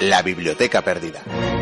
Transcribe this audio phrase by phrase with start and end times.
[0.00, 1.57] La Biblioteca Perdida.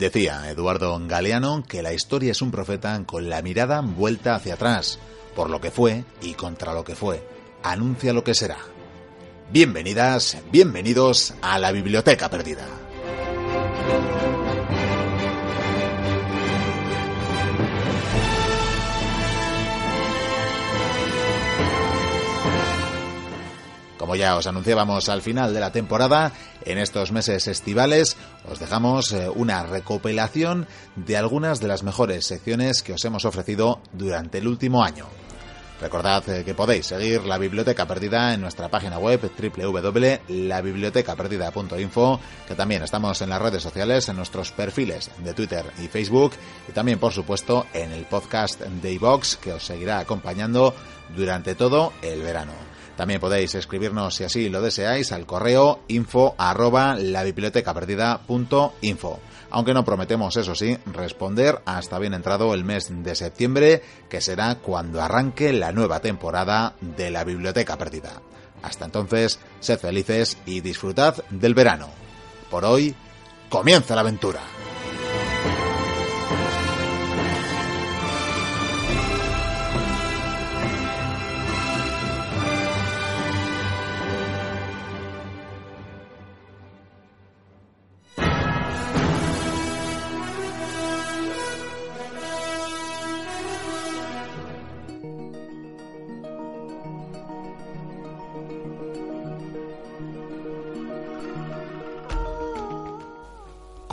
[0.00, 4.98] Decía Eduardo Galeano que la historia es un profeta con la mirada vuelta hacia atrás,
[5.36, 7.22] por lo que fue y contra lo que fue.
[7.62, 8.56] Anuncia lo que será.
[9.52, 12.66] Bienvenidas, bienvenidos a la Biblioteca Perdida.
[24.10, 26.32] Como ya os anunciábamos al final de la temporada,
[26.64, 28.16] en estos meses estivales
[28.50, 33.78] os dejamos eh, una recopilación de algunas de las mejores secciones que os hemos ofrecido
[33.92, 35.06] durante el último año.
[35.80, 42.82] Recordad eh, que podéis seguir la Biblioteca Perdida en nuestra página web www.labibliotecaperdida.info, que también
[42.82, 46.32] estamos en las redes sociales, en nuestros perfiles de Twitter y Facebook,
[46.68, 48.98] y también, por supuesto, en el podcast de
[49.40, 50.74] que os seguirá acompañando
[51.14, 52.69] durante todo el verano.
[53.00, 56.98] También podéis escribirnos, si así lo deseáis, al correo info arroba
[59.50, 64.56] Aunque no prometemos, eso sí, responder hasta bien entrado el mes de septiembre, que será
[64.56, 68.20] cuando arranque la nueva temporada de la Biblioteca Perdida.
[68.62, 71.88] Hasta entonces, sed felices y disfrutad del verano.
[72.50, 72.94] Por hoy,
[73.48, 74.40] comienza la aventura.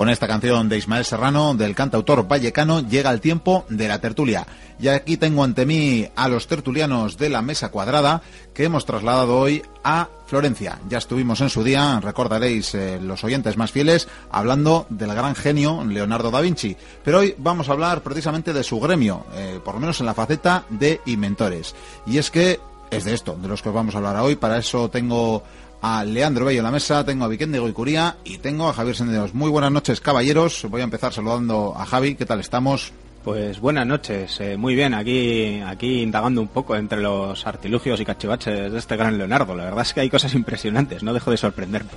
[0.08, 4.48] Con esta canción de Ismael Serrano, del cantautor vallecano, llega el tiempo de la tertulia.
[4.80, 8.22] Y aquí tengo ante mí a los tertulianos de la mesa cuadrada
[8.54, 10.80] que hemos trasladado hoy a Florencia.
[10.88, 15.84] Ya estuvimos en su día, recordaréis eh, los oyentes más fieles, hablando del gran genio
[15.84, 16.78] Leonardo da Vinci.
[17.04, 20.14] Pero hoy vamos a hablar precisamente de su gremio, eh, por lo menos en la
[20.14, 21.76] faceta de inventores.
[22.06, 24.38] Y es que es de esto, de los que os vamos a hablar hoy.
[24.38, 25.44] Para eso tengo
[25.82, 29.34] a Leandro Bello en la mesa, tengo a Vicente Goicuría y tengo a Javier Senderos.
[29.34, 30.66] Muy buenas noches, caballeros.
[30.70, 32.16] Voy a empezar saludando a Javi.
[32.16, 32.92] ¿Qué tal estamos?
[33.24, 38.06] Pues buenas noches, eh, muy bien, aquí, aquí indagando un poco entre los artilugios y
[38.06, 39.54] cachivaches de este gran Leonardo.
[39.54, 41.90] La verdad es que hay cosas impresionantes, no dejo de sorprenderme.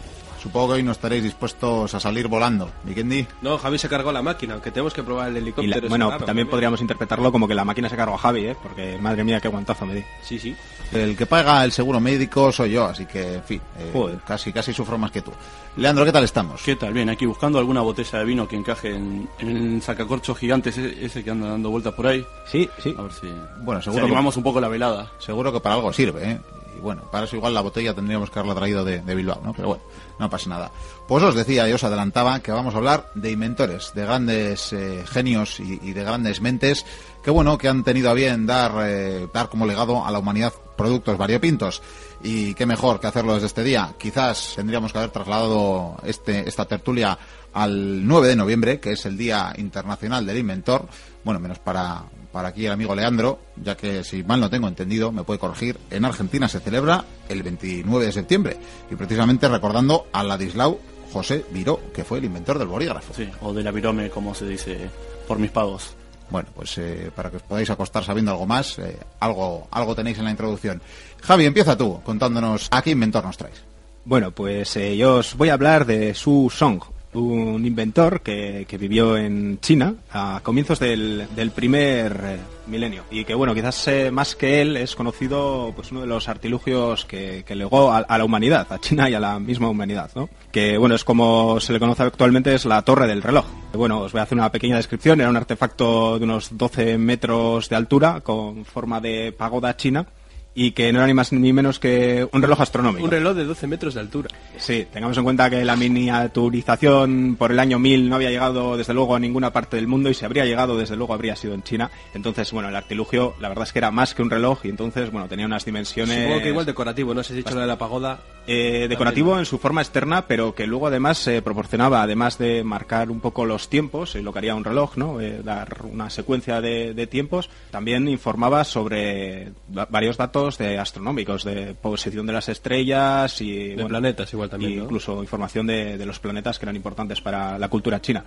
[0.42, 2.72] Supongo que hoy no estaréis dispuestos a salir volando.
[2.82, 3.26] ¿Vikendi?
[3.42, 5.88] No, Javi se cargó la máquina, aunque tenemos que probar el helicóptero.
[5.88, 8.56] bueno, también podríamos interpretarlo como que la máquina se cargó a Javi, ¿eh?
[8.60, 10.04] Porque madre mía, qué guantazo me di.
[10.22, 10.56] Sí, sí.
[10.92, 14.72] El que paga el seguro médico soy yo, así que, en fin, eh, casi, casi
[14.72, 15.32] sufro más que tú.
[15.76, 16.60] Leandro, ¿qué tal estamos?
[16.62, 16.92] ¿Qué tal?
[16.92, 21.30] Bien, aquí buscando alguna botella de vino que encaje en, el sacacorcho gigante ese, que
[21.30, 22.26] anda dando vueltas por ahí.
[22.46, 22.94] Sí, sí.
[22.98, 23.28] A ver si,
[23.60, 25.12] bueno, seguro animamos un poco la velada.
[25.18, 26.40] Seguro que para algo sirve, ¿eh?
[26.76, 29.52] Y bueno, para eso igual la botella tendríamos que haberla traído de, de Bilbao, ¿no?
[29.52, 29.82] Pero bueno
[30.20, 30.70] no pasa nada.
[31.08, 35.02] Pues os decía y os adelantaba que vamos a hablar de inventores, de grandes eh,
[35.08, 36.86] genios y, de grandes mentes
[37.24, 40.52] que bueno, que han tenido a bien dar, eh, dar como legado a la humanidad
[40.80, 41.82] productos variopintos.
[42.22, 43.94] Y qué mejor que hacerlo desde este día.
[43.98, 47.18] Quizás tendríamos que haber trasladado este, esta tertulia
[47.52, 50.88] al 9 de noviembre, que es el Día Internacional del Inventor.
[51.24, 55.12] Bueno, menos para, para aquí el amigo Leandro, ya que si mal no tengo entendido,
[55.12, 58.56] me puede corregir, en Argentina se celebra el 29 de septiembre,
[58.90, 60.80] y precisamente recordando a Ladislao
[61.12, 63.12] José Viró, que fue el inventor del bolígrafo.
[63.14, 64.90] Sí, o de la virome, como se dice
[65.26, 65.94] por mis pagos.
[66.30, 70.18] Bueno, pues eh, para que os podáis acostar sabiendo algo más, eh, algo, algo tenéis
[70.18, 70.80] en la introducción.
[71.22, 73.62] Javi, empieza tú contándonos a qué inventor nos traes.
[74.04, 76.80] Bueno, pues eh, yo os voy a hablar de Su Song,
[77.14, 82.36] un inventor que, vivió en China a comienzos del, primer eh,
[82.66, 83.04] milenio.
[83.10, 87.04] Y que bueno quizás eh, más que él es conocido pues uno de los artilugios
[87.04, 90.28] que, legó a, la humanidad a China y a la misma humanidad ¿no?
[90.52, 93.44] que bueno es como se le conoce actualmente es la torre del reloj.
[93.72, 95.20] Bueno os voy a hacer una pequeña descripción.
[95.20, 100.06] Era un artefacto de unos 12 metros de altura con forma de pagoda china
[100.54, 103.04] y que no era ni más ni menos que un reloj astronómico.
[103.04, 104.28] Un reloj de 12 metros de altura.
[104.58, 108.94] Sí, tengamos en cuenta que la miniaturización por el año 1000 no había llegado desde
[108.94, 111.62] luego a ninguna parte del mundo y si habría llegado desde luego habría sido en
[111.62, 111.90] China.
[112.14, 115.10] Entonces, bueno, el artilugio la verdad es que era más que un reloj y entonces,
[115.12, 116.22] bueno, tenía unas dimensiones...
[116.24, 118.20] Supongo que igual decorativo, no sé si dicho lo de la pagoda.
[118.46, 123.10] Eh, decorativo en su forma externa, pero que luego además se proporcionaba, además de marcar
[123.10, 125.20] un poco los tiempos, eh, lo que haría un reloj, ¿no?
[125.20, 131.44] Eh, dar una secuencia de, de tiempos, también informaba sobre va- varios datos de astronómicos,
[131.44, 134.84] de posición de las estrellas y De planetas igual también, y ¿no?
[134.84, 138.24] incluso información de, de los planetas que eran importantes para la cultura china.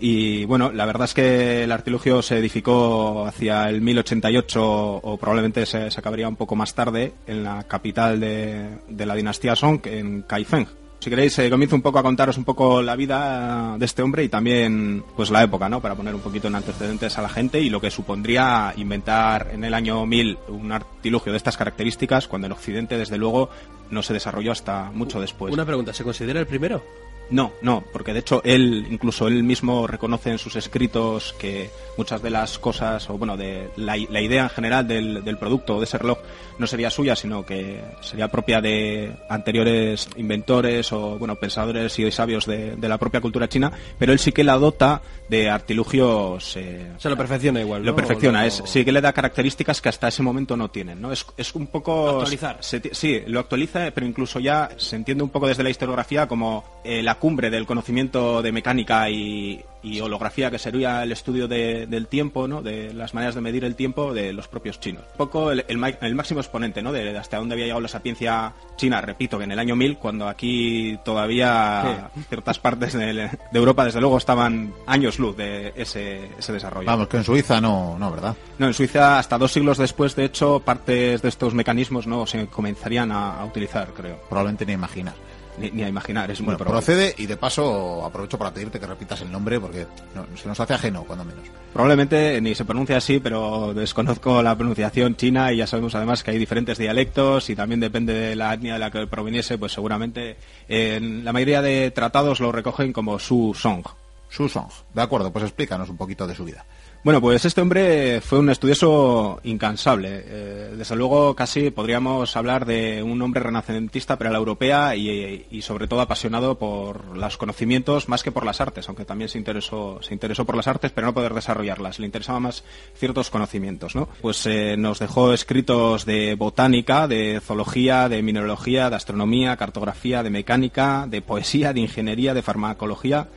[0.00, 5.66] Y bueno, la verdad es que el artilugio se edificó hacia el 1088 o probablemente
[5.66, 9.80] se, se acabaría un poco más tarde en la capital de, de la dinastía Song,
[9.86, 10.68] en Kaifeng.
[11.00, 14.24] Si queréis, eh, comienzo un poco a contaros un poco la vida de este hombre
[14.24, 15.80] y también pues la época, ¿no?
[15.80, 19.62] Para poner un poquito en antecedentes a la gente y lo que supondría inventar en
[19.62, 23.48] el año 1000 un artilugio de estas características cuando en Occidente, desde luego,
[23.90, 25.54] no se desarrolló hasta mucho después.
[25.54, 26.82] Una pregunta, ¿se considera el primero?
[27.30, 32.22] No, no, porque de hecho él, incluso él mismo reconoce en sus escritos que muchas
[32.22, 35.78] de las cosas, o bueno, de la, la idea en general del, del producto o
[35.78, 36.18] de ese reloj
[36.58, 42.46] no sería suya, sino que sería propia de anteriores inventores o, bueno, pensadores y sabios
[42.46, 46.56] de, de la propia cultura china, pero él sí que la dota de artilugios...
[46.56, 47.96] eh, O sea, lo perfecciona igual, lo ¿no?
[47.96, 51.12] perfecciona, lo- es, sí que le da características que hasta ese momento no tienen, ¿no?
[51.12, 52.08] Es, es un poco...
[52.20, 52.56] Actualizar.
[52.60, 56.64] se sí, lo actualiza, pero incluso ya se entiende un poco desde la historiografía como
[56.84, 61.86] eh, la cumbre del conocimiento de mecánica y, y holografía, que sería el estudio de-
[61.86, 62.62] del tiempo, ¿no?
[62.62, 65.04] De las maneras de medir el tiempo de los propios chinos.
[65.12, 66.92] Un poco el, el el máximo exponente, ¿no?
[66.92, 70.28] De hasta dónde había llegado la sapiencia china, repito, que en el año 1000, cuando
[70.28, 76.52] aquí todavía ciertas partes de, de Europa, desde luego, estaban años luz de ese, ese
[76.52, 76.86] desarrollo.
[76.86, 78.34] Vamos, que en Suiza no, no, ¿verdad?
[78.58, 82.46] No, en Suiza hasta dos siglos después, de hecho, partes de estos mecanismos no se
[82.46, 84.20] comenzarían a, a utilizar, creo.
[84.28, 85.14] Probablemente ni imaginar.
[85.60, 86.84] Ni, ni a imaginar, es muy Bueno, probable.
[86.86, 90.58] procede y de paso aprovecho para pedirte que repitas el nombre porque no- se nos
[90.60, 91.44] hace ajeno, cuando menos.
[91.72, 96.30] Probablemente ni se pronuncia así, pero desconozco la pronunciación china y ya sabemos además que
[96.30, 100.36] hay diferentes dialectos y también depende de la etnia de la que proveniese, pues seguramente
[100.68, 103.84] en la mayoría de tratados lo recogen como Su Song.
[104.30, 104.68] Su Song.
[104.94, 106.64] De acuerdo, pues explícanos un poquito de su vida.
[107.08, 110.24] Bueno, pues este hombre fue un estudioso incansable.
[110.26, 115.62] Eh, desde luego, casi podríamos hablar de un hombre renacentista para la europea y, y
[115.62, 120.00] sobre todo apasionado por los conocimientos más que por las artes, aunque también se interesó,
[120.02, 121.98] se interesó por las artes, pero no poder desarrollarlas.
[121.98, 122.62] Le interesaban más
[122.94, 124.10] ciertos conocimientos, ¿no?
[124.20, 130.28] Pues eh, nos dejó escritos de botánica, de zoología, de mineralogía, de astronomía, cartografía, de
[130.28, 133.28] mecánica, de poesía, de ingeniería, de farmacología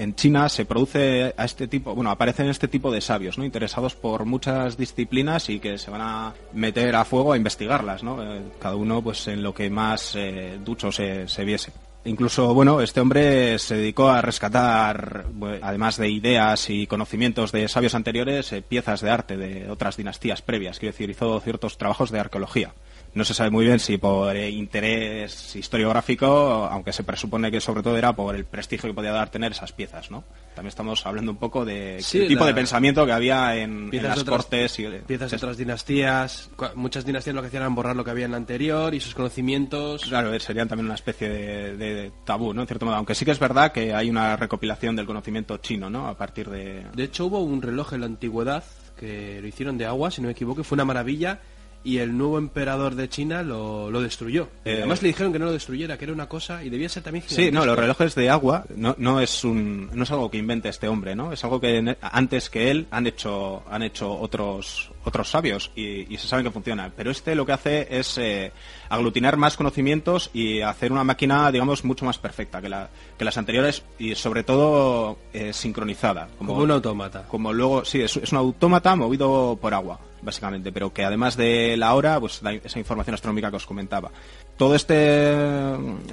[0.00, 3.44] en China se produce a este tipo, bueno, aparecen este tipo de sabios, ¿no?
[3.44, 8.22] Interesados por muchas disciplinas y que se van a meter a fuego a investigarlas, ¿no?
[8.22, 11.72] Eh, cada uno, pues, en lo que más eh, ducho se, se viese.
[12.06, 15.26] Incluso, bueno, este hombre se dedicó a rescatar,
[15.60, 20.40] además de ideas y conocimientos de sabios anteriores, eh, piezas de arte de otras dinastías
[20.40, 20.78] previas.
[20.78, 22.72] Quiero decir, hizo ciertos trabajos de arqueología.
[23.12, 26.26] No se sabe muy bien si por eh, interés historiográfico,
[26.70, 29.72] aunque se presupone que sobre todo era por el prestigio que podía dar tener esas
[29.72, 30.22] piezas, ¿no?
[30.54, 33.84] También estamos hablando un poco de Sí, el tipo la- de pensamiento que había en,
[33.84, 36.50] en Piezas las otras- cortes y Piezas de otras dinastías.
[36.74, 39.14] Muchas dinastías lo que hacían era borrar lo que había en la anterior y sus
[39.14, 40.04] conocimientos.
[40.04, 42.60] Claro, eh, serían también una especie de, de tabú, ¿no?
[42.62, 45.90] En cierto modo, aunque sí que es verdad que hay una recopilación del conocimiento chino,
[45.90, 46.06] ¿no?
[46.06, 46.84] A partir de...
[46.94, 48.62] De hecho, hubo un reloj en la antigüedad
[48.98, 51.40] que lo hicieron de agua, si no me equivoco, fue una maravilla.
[51.82, 54.48] Y el nuevo emperador de China lo, lo destruyó.
[54.66, 57.02] Eh, Además le dijeron que no lo destruyera, que era una cosa y debía ser
[57.02, 57.66] también Sí, no, gigantesco.
[57.66, 61.16] los relojes de agua no, no es un no es algo que invente este hombre,
[61.16, 61.32] ¿no?
[61.32, 66.18] Es algo que antes que él han hecho han hecho otros otros sabios y, y
[66.18, 66.92] se saben que funciona.
[66.94, 68.52] Pero este lo que hace es eh,
[68.90, 73.38] aglutinar más conocimientos y hacer una máquina, digamos, mucho más perfecta que, la, que las
[73.38, 76.28] anteriores y sobre todo eh, sincronizada.
[76.36, 77.22] Como un autómata.
[77.26, 81.76] Como luego, sí, es, es un autómata movido por agua, básicamente, pero que además de
[81.76, 84.10] la hora, pues da esa información astronómica que os comentaba.
[84.56, 85.32] Todo este,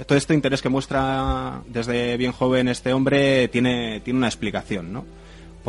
[0.06, 5.04] todo este interés que muestra desde bien joven este hombre tiene, tiene una explicación, ¿no?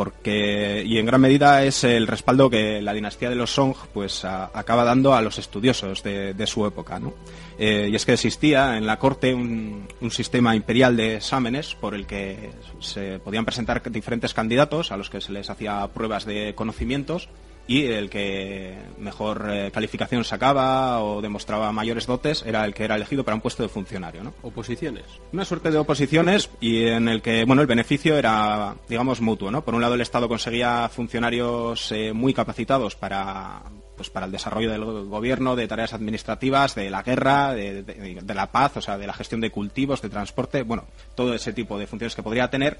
[0.00, 4.24] porque y en gran medida es el respaldo que la dinastía de los Song pues
[4.24, 7.12] acaba dando a los estudiosos de, su época ¿no?
[7.58, 12.06] Eh, y es que existía en la corte un sistema imperial de exámenes por el
[12.06, 17.28] que se podían presentar diferentes candidatos a los que se les hacía pruebas de conocimientos
[17.66, 22.96] y el que mejor eh, calificación sacaba o demostraba mayores dotes era el que era
[22.96, 24.34] elegido para un puesto de funcionario ¿no?
[24.42, 25.04] Oposiciones.
[25.32, 29.62] una suerte de oposiciones y en el que bueno el beneficio era digamos mutuo no
[29.64, 33.62] por un lado el estado conseguía funcionarios eh, muy capacitados para
[33.96, 38.34] pues para el desarrollo del gobierno, de tareas administrativas, de la guerra, de, de- de
[38.34, 41.78] la paz, o sea, de la gestión de cultivos, de transporte, bueno, todo ese tipo
[41.78, 42.78] de funciones que podría tener.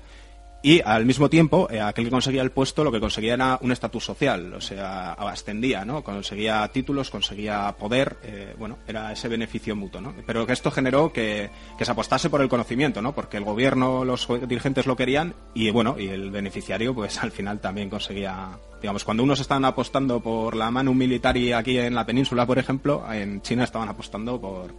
[0.62, 3.73] Y al mismo tiempo, eh, aquel que conseguía el puesto lo que conseguía era un
[3.73, 6.05] estatus social, o sea, ascendía, ¿no?
[6.05, 10.14] Conseguía títulos, conseguía poder, eh, bueno, era ese beneficio mutuo, ¿no?
[10.26, 13.14] Pero que esto generó que, que se apostase por el conocimiento, ¿no?
[13.14, 17.61] Porque el gobierno, los dirigentes lo querían y, bueno, y el beneficiario, pues al final
[17.61, 18.50] también conseguía,
[18.83, 22.59] digamos, cuando unos estaban apostando por la mano militar y aquí en la península, por
[22.59, 24.75] ejemplo, en China estaban apostando por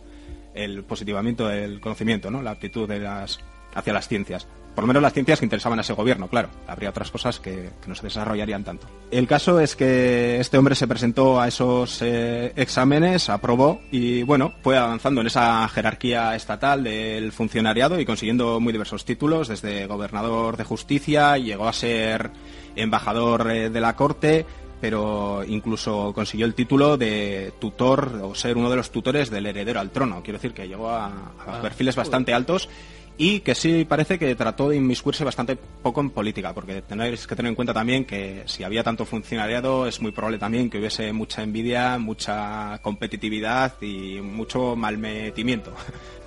[0.54, 2.44] el positivamiento del conocimiento, ¿no?
[2.44, 3.40] La aptitud de las
[3.74, 4.48] hacia las ciencias.
[4.76, 6.50] Por lo menos las ciencias que interesaban a ese gobierno, claro.
[6.68, 8.88] Habría otras cosas que, que no se desarrollarían tanto.
[9.12, 14.54] El caso es que este hombre se presentó a esos eh, exámenes, aprobó y, bueno,
[14.64, 20.56] fue avanzando en esa jerarquía estatal del funcionariado y consiguiendo muy diversos títulos, desde gobernador
[20.56, 22.32] de justicia, llegó a ser
[22.76, 24.46] embajador eh, de la corte,
[24.80, 29.80] pero incluso consiguió el título de tutor o ser uno de los tutores del heredero
[29.80, 30.24] al trono.
[30.24, 32.70] Quiero decir que llegó a, a perfiles bastante altos
[33.18, 37.36] y que sí parece que trató de inmiscuirse bastante poco en política, porque tenéis que
[37.36, 41.14] tener en cuenta también que si había tanto funcionariado es muy probable también que hubiese
[41.14, 45.74] mucha envidia, mucha competitividad y mucho malmetimiento.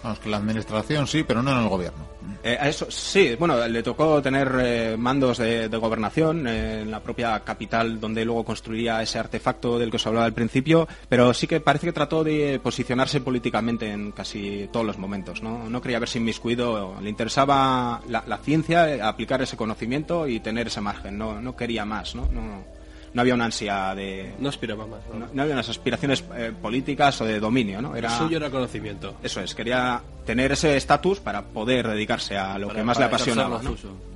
[0.03, 2.14] Vamos, que la administración sí, pero no en el gobierno.
[2.43, 7.01] Eh, a eso sí, bueno, le tocó tener eh, mandos de, gobernación eh, en la
[7.01, 11.47] propia capital donde luego construiría ese artefacto del que os hablaba al principio, pero sí
[11.47, 15.69] que parece que trató de posicionarse políticamente en casi todos los momentos, ¿no?
[15.69, 20.81] No quería verse inmiscuido, le interesaba la, la ciencia, aplicar ese conocimiento y tener ese
[20.81, 22.29] margen, no, no quería más, ¿no?
[22.33, 22.65] No,
[23.15, 24.35] no había una ansia de...
[24.39, 25.01] No aspiraba más.
[25.13, 25.21] ¿no?
[25.21, 27.97] No, no había unas aspiraciones eh, políticas o de dominio, ¿no?
[27.97, 29.15] El suyo era conocimiento.
[29.23, 33.05] Eso es, quería tener ese estatus para poder dedicarse a lo Para- que más le
[33.05, 33.61] apasionaba.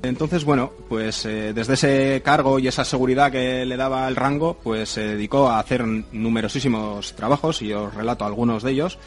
[0.02, 4.59] Entonces, bueno, pues eh, desde ese cargo y esa seguridad que le daba el rango,
[4.62, 8.99] pues se dedicó a hacer numerosísimos trabajos y os relato algunos de ellos.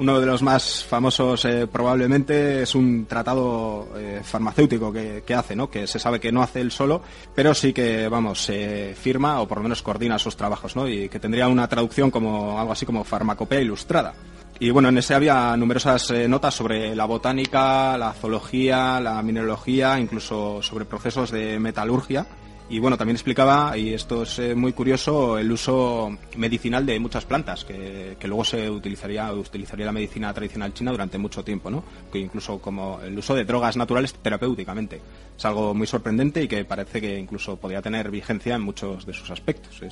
[0.00, 5.68] Uno de los más famosos eh, probablemente es un tratado eh, farmacéutico que, hace, ¿no?
[5.68, 7.02] Que se sabe que no hace él solo,
[7.34, 10.88] pero sí que, vamos, se firma o por lo menos coordina sus trabajos, ¿no?
[10.88, 14.14] Y que tendría una traducción como algo así como farmacopea ilustrada.
[14.58, 20.00] Y bueno, en ese había numerosas eh, notas sobre la botánica, la zoología, la mineralogía,
[20.00, 22.26] incluso sobre procesos de metalurgia.
[22.70, 27.24] Y bueno, también explicaba, y esto es eh, muy curioso, el uso medicinal de muchas
[27.24, 31.82] plantas, que, que luego se utilizaría, utilizaría la medicina tradicional china durante mucho tiempo, ¿no?
[32.12, 35.00] Que incluso como el uso de drogas naturales terapéuticamente.
[35.36, 39.14] Es algo muy sorprendente y que parece que incluso podría tener vigencia en muchos de
[39.14, 39.82] sus aspectos.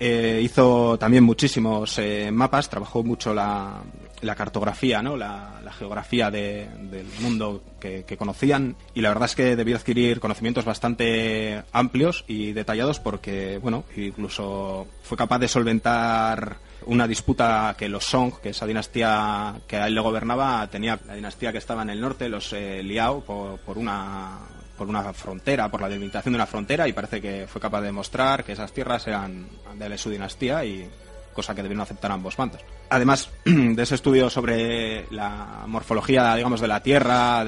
[0.00, 3.80] Eh, hizo también muchísimos eh, mapas, trabajó mucho la,
[4.24, 5.16] la cartografía, ¿no?
[5.16, 10.64] la, geografía de- del mundo que, conocían y la verdad es que debió adquirir conocimientos
[10.64, 18.04] bastante amplios y detallados porque, bueno, incluso fue capaz de solventar una disputa que los
[18.04, 21.90] Song, que esa dinastía que a él le gobernaba, tenía la dinastía que estaba en
[21.90, 24.38] el norte, los eh, Liao, por, por una
[24.76, 27.86] por una frontera, por la delimitación de una frontera y parece que fue capaz de
[27.86, 30.88] demostrar que esas tierras eran de su dinastía y
[31.34, 32.62] cosa que debieron aceptar ambos bandos.
[32.88, 37.44] Además de ese estudio sobre la morfología, digamos, de la Tierra,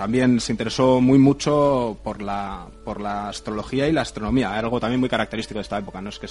[0.00, 4.98] también se interesó muy mucho por la, por la astrología y la astronomía, algo también
[4.98, 6.00] muy característico de esta época.
[6.00, 6.26] No es que,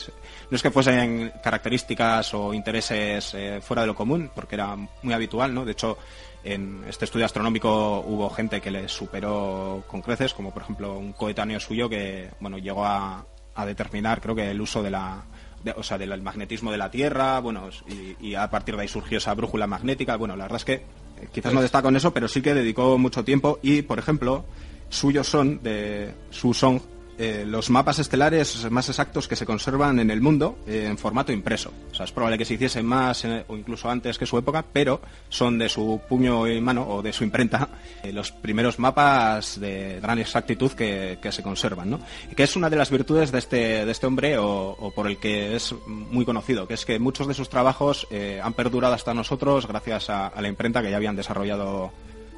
[0.50, 5.14] no es que fuesen características o intereses eh, fuera de lo común, porque era muy
[5.14, 5.66] habitual, ¿no?
[5.66, 6.00] De hecho,
[6.44, 11.14] en este estudio astronómico hubo gente que le superó con creces, como por ejemplo un
[11.14, 15.24] coetáneo suyo que, bueno, llegó a, a determinar, creo que el uso de la,
[15.63, 18.88] de- o sea, del magnetismo de la Tierra, bueno, y, y a partir de ahí
[18.88, 20.16] surgió esa brújula magnética.
[20.16, 22.98] Bueno, la verdad es que eh, quizás no destaca en eso, pero sí que dedicó
[22.98, 24.46] mucho tiempo y, por ejemplo,
[24.89, 26.80] suyos son de su Song
[27.22, 31.34] eh, los mapas estelares más exactos que se conservan en el mundo eh, en formato
[31.34, 31.70] impreso.
[31.92, 34.64] O sea, es probable que se hiciesen más eh, o incluso antes que su época,
[34.72, 37.68] pero son de su puño y mano o de su imprenta
[38.14, 42.00] los primeros mapas de gran exactitud que, que se conservan, ¿no?
[42.32, 45.06] Y que es una de las virtudes de este, de este hombre o, o por
[45.06, 48.08] el que es muy conocido, que es que muchos de sus trabajos
[48.42, 51.92] han perdurado hasta nosotros gracias a, a la imprenta que ya habían desarrollado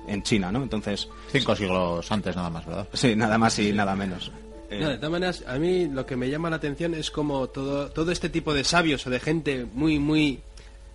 [0.07, 0.63] en China, ¿no?
[0.63, 2.87] Entonces, Cinco siglos antes nada más, ¿verdad?
[2.93, 4.31] sí, nada más y nada menos.
[4.71, 7.47] Eh, No, de todas maneras, a mí lo que me llama la atención es como
[7.49, 10.39] todo, todo este tipo de sabios o de gente muy, muy,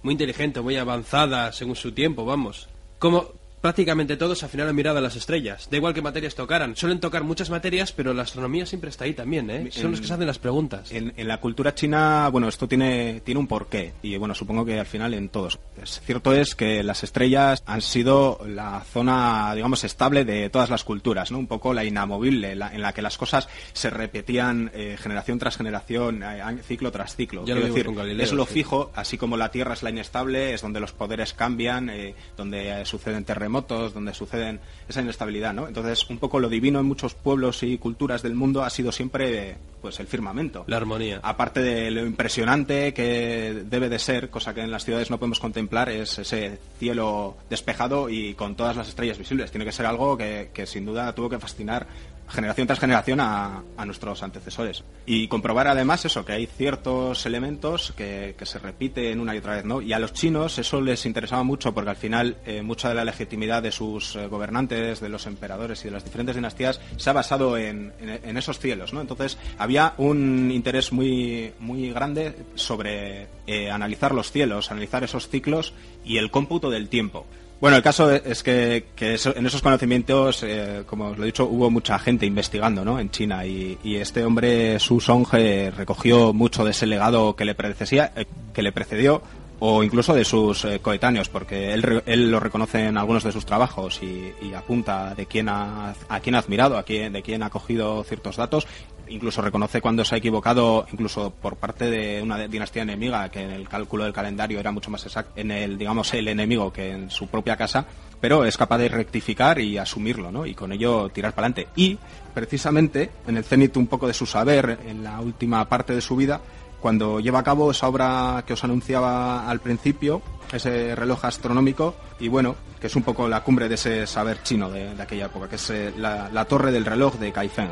[0.02, 2.68] muy inteligente, muy avanzada según su tiempo, vamos.
[2.99, 3.33] Como
[3.66, 5.66] prácticamente todos al final han mirado a las estrellas.
[5.68, 6.76] Da igual qué materias tocaran.
[6.76, 9.68] Suelen tocar muchas materias, pero la astronomía siempre está ahí también, ¿eh?
[9.73, 10.92] Son los que se hacen las preguntas.
[10.92, 13.92] En, en la cultura china, bueno, esto tiene, tiene un porqué.
[14.02, 15.58] Y bueno, supongo que al final en todos.
[15.82, 20.85] Es cierto es que las estrellas han sido la zona, digamos, estable de todas las
[20.85, 21.38] culturas, ¿no?
[21.38, 25.56] Un poco la inamovible, la- en la que las cosas se repetían eh, generación tras
[25.56, 27.44] generación, eh, ciclo tras ciclo.
[27.44, 28.54] Ya Quiero decir, Galileo, es lo sí.
[28.54, 32.85] fijo, así como la Tierra es la inestable, es donde los poderes cambian, eh, donde
[32.85, 35.68] suceden terremotos, donde suceden esa inestabilidad, ¿no?
[35.68, 39.56] Entonces, un poco lo divino en muchos pueblos y culturas del mundo ha sido siempre,
[39.80, 40.64] pues, el firmamento.
[40.66, 41.20] La armonía.
[41.22, 45.40] Aparte de lo impresionante que debe de ser, cosa que en las ciudades no podemos
[45.40, 49.50] contemplar, es ese cielo despejado y con todas las estrellas visibles.
[49.50, 51.86] Tiene que ser algo que, que sin duda tuvo que fascinar
[52.28, 54.85] generación tras generación a, a nuestros antecesores.
[55.04, 59.64] Y comprobar además eso, que hay ciertos elementos que, se repiten una y otra vez,
[59.64, 59.83] ¿no?
[59.83, 63.04] Y a los chinos eso les interesaba mucho porque al final eh, mucha de la
[63.04, 67.12] legitimidad de sus eh, gobernantes, de los emperadores y de las diferentes dinastías se ha
[67.12, 67.92] basado en
[68.37, 69.00] esos cielos, ¿no?
[69.00, 75.73] Entonces había un interés muy, muy grande sobre eh, analizar los cielos, analizar esos ciclos
[76.04, 77.26] y el cómputo del tiempo.
[77.58, 81.46] Bueno, el caso es que, eso- en esos conocimientos, eh, como os lo he dicho,
[81.46, 83.00] hubo mucha gente investigando ¿no?
[83.00, 87.54] en China y, este hombre, Su Song, eh, recogió mucho de ese legado que le,
[87.54, 89.22] predecesía, eh, que le precedió
[89.58, 93.46] o incluso de sus eh, coetáneos, porque él, él lo reconoce en algunos de sus
[93.46, 97.42] trabajos y, y apunta de quién ha, a quién ha admirado, a quién, de quién
[97.42, 98.66] ha cogido ciertos datos,
[99.08, 103.50] incluso reconoce cuando se ha equivocado, incluso por parte de una dinastía enemiga, que en
[103.50, 107.10] el cálculo del calendario era mucho más exacto, en el, digamos, el enemigo que en
[107.10, 107.86] su propia casa,
[108.20, 110.46] pero es capaz de rectificar y asumirlo, ¿no?
[110.46, 111.68] Y con ello tirar para adelante.
[111.76, 111.98] Y,
[112.34, 116.16] precisamente, en el cenit un poco de su saber, en la última parte de su
[116.16, 116.40] vida,
[116.80, 120.22] cuando lleva a cabo esa obra que os anunciaba al principio,
[120.52, 124.70] ese reloj astronómico, y bueno, que es un poco la cumbre de ese saber chino
[124.70, 127.70] de, de aquella época, que es eh, la, la torre del reloj de Kaifeng.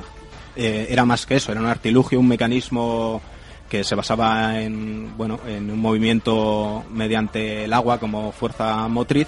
[0.57, 3.21] Eh, era más que eso, era un artilugio, un mecanismo
[3.69, 9.27] que se basaba en, bueno, en un movimiento mediante el agua como fuerza motriz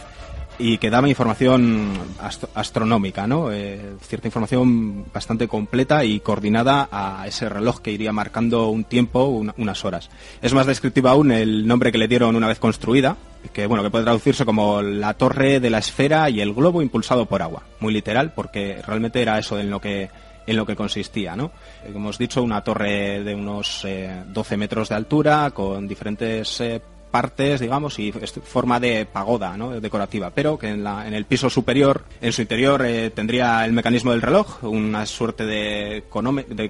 [0.59, 1.93] y que daba información
[2.23, 3.53] ast- astronómica, ¿no?
[3.53, 9.25] Eh, cierta información bastante completa y coordinada a ese reloj que iría marcando un tiempo,
[9.25, 10.09] una- unas horas.
[10.41, 13.17] Es más descriptivo aún el nombre que le dieron una vez construida,
[13.53, 17.27] que bueno, que puede traducirse como la torre de la esfera y el globo impulsado
[17.27, 17.65] por agua.
[17.81, 20.09] Muy literal, porque realmente era eso en lo que
[20.47, 21.51] en lo que consistía, ¿no?
[21.85, 26.81] Como hemos dicho, una torre de unos eh, 12 metros de altura, con diferentes eh,
[27.17, 29.81] partes, digamos, y forma de pagoda, ¿no?
[29.81, 33.73] Decorativa, pero que en, la- en el piso superior, en su interior, eh, tendría el
[33.73, 36.05] mecanismo del reloj, una suerte de,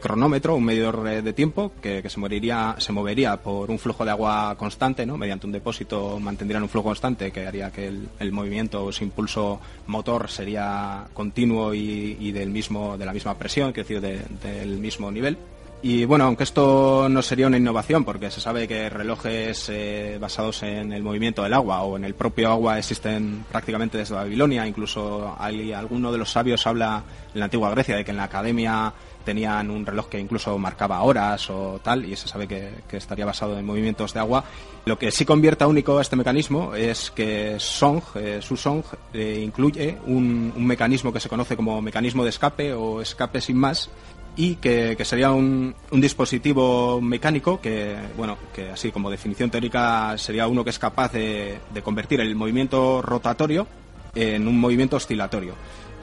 [0.00, 4.04] cronómetro, un medidor eh, de tiempo, que, que se, moriría, se movería por un flujo
[4.04, 5.16] de agua constante, ¿no?
[5.16, 9.60] Mediante un depósito mantendrían un flujo constante que haría que el, movimiento o ese impulso
[9.88, 15.10] motor sería continuo y, del mismo, de la misma presión, quiero decir, de- del mismo
[15.10, 15.36] nivel.
[15.82, 20.62] Y bueno, aunque esto no sería una innovación, porque se sabe que relojes eh, basados
[20.62, 25.36] en el movimiento del agua o en el propio agua existen prácticamente desde Babilonia, incluso
[25.38, 28.92] alguno de los sabios habla en la antigua Grecia de que en la academia
[29.24, 33.58] tenían un reloj que incluso marcaba horas o tal, y se sabe que, estaría basado
[33.58, 34.44] en movimientos de agua.
[34.86, 39.98] Lo que sí convierta único este mecanismo es que Song, eh, su Song, eh, incluye
[40.06, 43.90] un mecanismo que se conoce como mecanismo de escape o escape sin más,
[44.36, 50.16] y que, que sería un, un dispositivo mecánico que, bueno, que así como definición teórica
[50.18, 53.66] sería uno que es capaz de, de convertir el movimiento rotatorio
[54.14, 55.54] en un movimiento oscilatorio.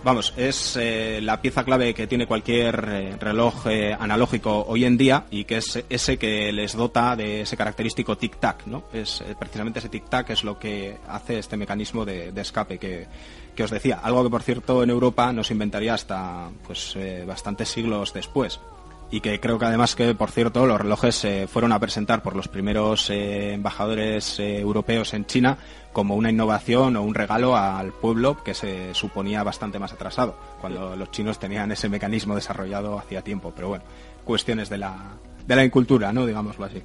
[0.03, 4.97] Vamos, es eh, la pieza clave que tiene cualquier eh, reloj eh, analógico hoy en
[4.97, 8.83] día y que es ese que les dota de ese característico tic-tac, ¿no?
[8.91, 13.07] Es precisamente ese tic-tac es lo que hace este mecanismo de, escape que,
[13.55, 14.01] que os decía.
[14.03, 18.59] Algo que, por cierto, en Europa no se inventaría hasta pues bastantes siglos después
[19.13, 22.35] y que creo que además que, por cierto, los relojes se fueron a presentar por
[22.35, 25.59] los primeros eh, embajadores eh, europeos en China
[25.91, 30.95] como una innovación o un regalo al pueblo que se suponía bastante más atrasado, cuando
[30.95, 33.53] los chinos tenían ese mecanismo desarrollado hacía tiempo.
[33.55, 33.83] Pero bueno,
[34.23, 34.95] cuestiones de la,
[35.45, 36.25] de la incultura, ¿no?
[36.25, 36.81] Digámoslo así.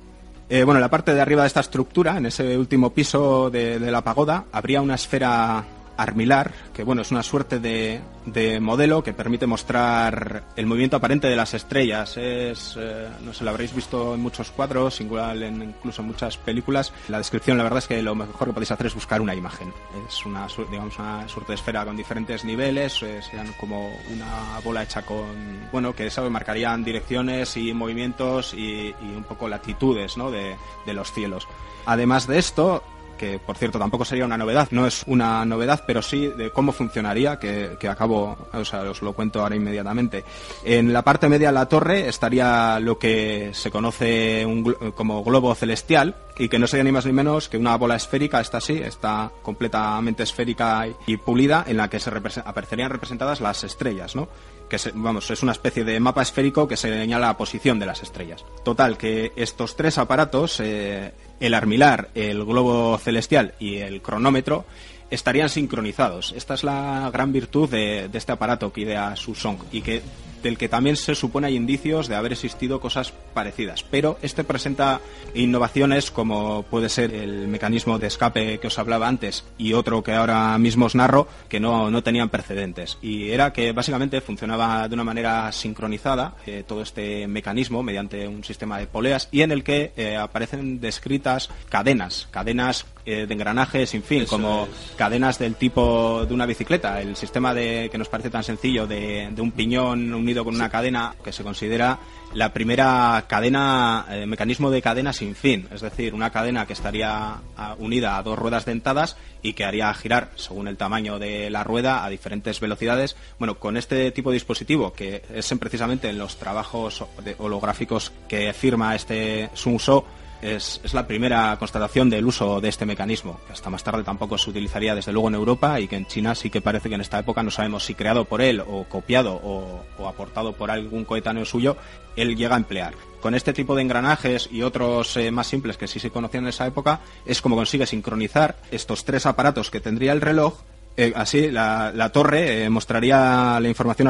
[0.51, 3.79] Eh, bueno, en la parte de arriba de esta estructura, en ese último piso de,
[3.79, 5.65] de la pagoda, habría una esfera
[5.99, 11.27] armilar, que bueno, es una suerte de, de modelo que permite mostrar el movimiento aparente
[11.27, 12.17] de las estrellas.
[12.17, 16.39] Es, eh, no sé, lo habréis visto en muchos cuadros, igual en, incluso en muchas
[16.39, 16.93] películas.
[17.09, 19.73] La descripción, la verdad es que lo mejor que podéis hacer es buscar una imagen.
[20.09, 24.85] Es una, digamos, una suerte de esfera con diferentes niveles, eh, serían como una bola
[24.85, 30.31] hecha con, bueno, que eso marcarían direcciones y movimientos y, y un poco latitudes, ¿no?
[30.31, 30.57] de,
[30.87, 31.49] de los cielos.
[31.87, 32.85] Además de esto,
[33.19, 36.73] que por cierto tampoco sería una novedad, no es una novedad, pero sí de cómo
[36.73, 40.25] funcionaría, que, que acabo, o sea, os lo cuento ahora inmediatamente.
[40.65, 44.47] En la parte media de la torre estaría lo que se conoce
[44.95, 48.41] como globo celestial, y que no sería ni más ni menos que una bola esférica,
[48.41, 52.11] está así, está completamente esférica y, pulida, en la que se
[52.45, 54.29] aparecerían representadas las estrellas, ¿no?
[54.69, 58.45] Que vamos, es una especie de mapa esférico que señala la posición de las estrellas.
[58.65, 64.65] Total, que estos tres aparatos, eh, el armilar, el globo celestial y el cronómetro,
[65.11, 66.33] estarían sincronizados.
[66.37, 70.03] Esta es la gran virtud de, este aparato que idea Susong y que
[70.43, 73.83] del que también se supone hay indicios de haber existido cosas parecidas.
[73.83, 75.01] Pero este presenta
[75.35, 80.13] innovaciones como puede ser el mecanismo de escape que os hablaba antes y otro que
[80.13, 82.99] ahora mismo os narro que no, no tenían precedentes.
[83.03, 88.45] Y era que básicamente funcionaba de una manera sincronizada eh, todo este mecanismo mediante un
[88.45, 93.91] sistema de poleas y en el que eh, aparecen descritas cadenas, cadenas eh, de engranajes
[93.91, 94.95] sin fin, Eso como es.
[94.97, 97.01] cadenas del tipo de una bicicleta.
[97.01, 100.69] El sistema de que nos parece tan sencillo de, de un piñón unido con una
[100.69, 101.99] cadena que se considera
[102.35, 107.37] la primera cadena, eh, mecanismo de cadena sin fin, es decir, una cadena que estaría
[107.79, 112.05] unida a dos ruedas dentadas y que haría girar según el tamaño de la rueda
[112.05, 113.17] a diferentes velocidades.
[113.39, 117.03] Bueno, con este tipo de dispositivo, que es en precisamente en los trabajos
[117.39, 120.05] holográficos que firma este Sun Tzu,
[120.43, 124.51] es, la primera constatación del uso de este mecanismo, que hasta más tarde tampoco se
[124.51, 127.19] utilizaría desde luego en Europa y que en China sí que parece que en esta
[127.19, 131.77] época no sabemos si creado por él o copiado o, aportado por algún coetáneo suyo,
[132.17, 132.95] él llega a emplear.
[133.21, 136.51] Con este tipo de engranajes y otros eh, más simples que sí se conocían en
[136.51, 140.55] esa época, es como consigue sincronizar estos tres aparatos que tendría el reloj
[141.01, 144.09] eh, así, la, torre eh, mostraría la información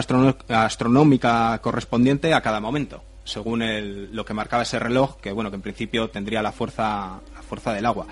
[0.49, 5.57] astronómica correspondiente a cada momento, según el- lo que marcaba ese reloj, que bueno, que
[5.57, 8.07] en principio tendría la fuerza, la fuerza del agua.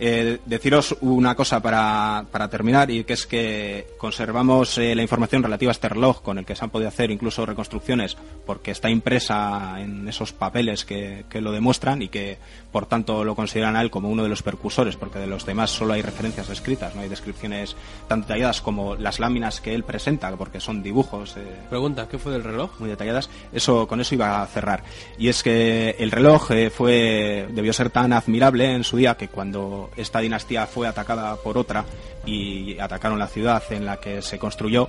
[0.00, 5.42] Eh, deciros una cosa para, para terminar y que es que conservamos eh, la información
[5.42, 8.90] relativa a este reloj con el que se han podido hacer incluso reconstrucciones porque está
[8.90, 12.38] impresa en esos papeles que, que lo demuestran y que
[12.70, 15.70] por tanto lo consideran a él como uno de los percursores porque de los demás
[15.70, 17.74] solo hay referencias escritas, no hay descripciones
[18.06, 21.36] tan detalladas como las láminas que él presenta porque son dibujos.
[21.36, 22.78] eh, Pregunta, ¿qué fue del reloj?
[22.78, 23.30] muy detalladas.
[23.52, 24.82] Eso con eso iba a cerrar.
[25.18, 29.28] Y es que el reloj eh, fue debió ser tan admirable en su día que
[29.28, 31.84] cuando esta dinastía fue atacada por otra
[32.26, 34.88] y atacaron la ciudad en la que se construyó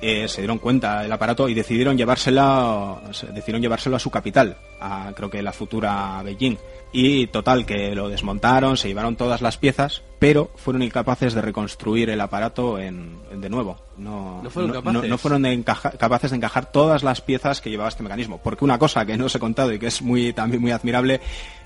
[0.00, 4.56] eh, se dieron cuenta del aparato y decidieron llevársela se- decidieron llevárselo a su capital
[4.80, 6.56] a creo que la futura Beijing
[6.92, 12.10] y total que lo desmontaron se llevaron todas las piezas pero fueron incapaces de reconstruir
[12.10, 15.10] el aparato en, en de nuevo no, ¿No fueron no- capaces?
[15.10, 18.38] no fueron de encaja- capaces de encajar todas las piezas que llevaba este mecanismo.
[18.38, 21.20] Porque una cosa que no os he contado y que es muy también muy admirable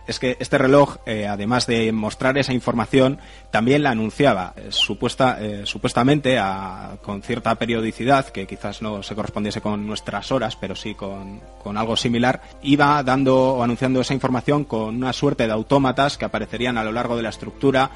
[0.07, 3.19] es que este reloj, eh, además de mostrar esa información,
[3.51, 9.15] también la anunciaba eh, supuesta, eh, supuestamente a- con cierta periodicidad, que quizás no se
[9.15, 14.15] correspondiese con nuestras horas, pero sí con, con algo similar, iba dando o anunciando esa
[14.15, 17.91] información con una suerte de autómatas que aparecerían a lo largo de la estructura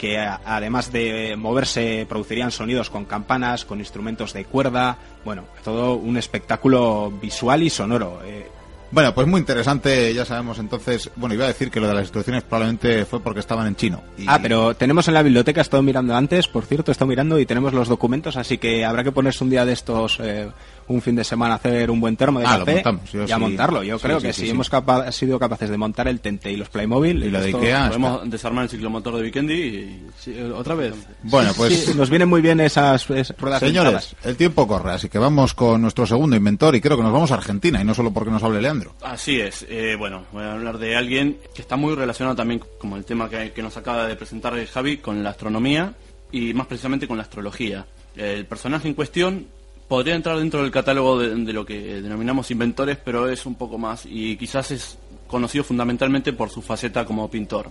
[0.00, 4.96] que además de moverse producirían sonidos con campanas, con instrumentos de cuerda,
[5.26, 8.22] bueno, todo un espectáculo visual y sonoro.
[8.24, 8.48] eh,
[8.92, 12.02] Bueno, pues muy interesante, ya sabemos entonces, bueno, iba a decir que lo de las
[12.04, 14.02] instrucciones probablemente fue porque estaban en chino.
[14.18, 17.08] Y- Ah, pero tenemos en la biblioteca, he estado mirando antes, por cierto, he estado
[17.08, 20.48] mirando y tenemos los documentos, así que habrá que ponerse un día de estos, eh,
[20.88, 23.24] un fin de semana, a hacer un buen termo de Ah, lo café montamos, yo
[23.24, 23.82] y a montarlo.
[23.84, 24.50] Yo Sí, creo sí, que sí, si sí.
[24.52, 27.22] hemos capa- sido capaces de montar el Tente y los Playmobil...
[27.22, 27.86] Y lo de Ikea.
[27.88, 30.06] Podemos desarmar el ciclomotor de Vikendi y...
[30.18, 30.94] Sí, eh, ¿Otra vez?
[31.22, 35.08] Bueno, pues Sí, nos vienen muy bien esas, esas ruedas señores, el tiempo corre, así
[35.08, 37.94] que vamos con nuestro segundo inventor y creo que nos vamos a Argentina y no
[37.94, 38.79] solo porque nos hable Leandro.
[39.02, 39.66] Así es.
[39.68, 43.28] Eh, bueno, voy a hablar de alguien que está muy relacionado también como el tema
[43.28, 45.94] que, nos acaba de presentar Javi con la astronomía
[46.32, 47.86] y más precisamente con la astrología.
[48.16, 49.46] El personaje en cuestión
[49.88, 53.76] podría entrar dentro del catálogo de, de lo que denominamos inventores, pero es un poco
[53.78, 57.68] más y quizás es conocido fundamentalmente por su faceta como pintor.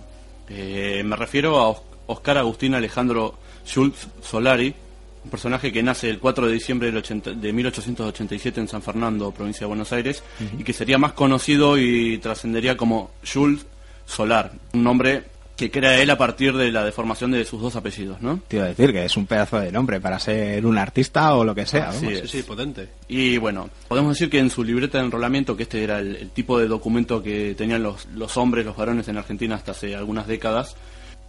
[0.48, 4.74] Eh, me refiero a Os- Oscar Agustín Alejandro Schultz Solari,
[5.24, 9.30] un personaje que nace el 4 de diciembre del 80 de 1887 en San Fernando,
[9.32, 10.22] provincia de Buenos Aires,
[10.58, 13.66] y que sería más conocido y trascendería como Schultz
[14.06, 15.24] Solar, un nombre
[15.56, 18.40] que crea él a partir de la deformación de sus dos apellidos, ¿no?
[18.48, 21.44] Te iba a decir que es un pedazo de nombre para ser un artista o
[21.44, 21.92] lo que sea.
[21.92, 22.88] Sí, sí, potente.
[23.08, 26.30] Y bueno, podemos decir que en su libreta de enrolamiento, que este era el, el
[26.30, 30.26] tipo de documento que tenían los, los hombres, los varones en Argentina hasta hace algunas
[30.26, 30.76] décadas,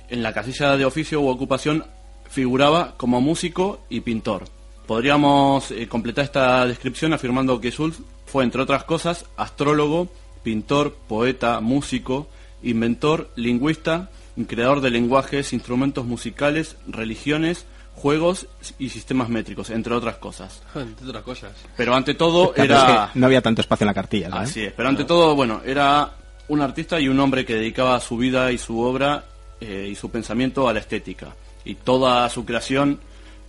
[0.07, 1.83] en la casilla de oficio u ocupación
[2.31, 4.45] figuraba como músico y pintor.
[4.87, 10.09] Podríamos eh, completar esta descripción afirmando que Schultz fue, entre otras cosas, astrólogo,
[10.41, 12.27] pintor, poeta, músico,
[12.63, 14.09] inventor, lingüista
[14.45, 17.65] creador de lenguajes, instrumentos musicales, religiones,
[17.95, 18.47] juegos
[18.79, 20.61] y sistemas métricos, entre otras cosas.
[20.75, 21.51] Entre otras cosas.
[21.77, 23.05] Pero ante todo Claro, era...
[23.05, 24.29] es que no había tanto espacio en la cartilla.
[24.29, 24.37] ¿no?
[24.37, 26.11] Así es, pero ante todo, bueno, era
[26.47, 29.25] un artista y un hombre que dedicaba su vida y su obra
[29.59, 31.35] eh, y su pensamiento a la estética.
[31.65, 32.99] Y toda su creación,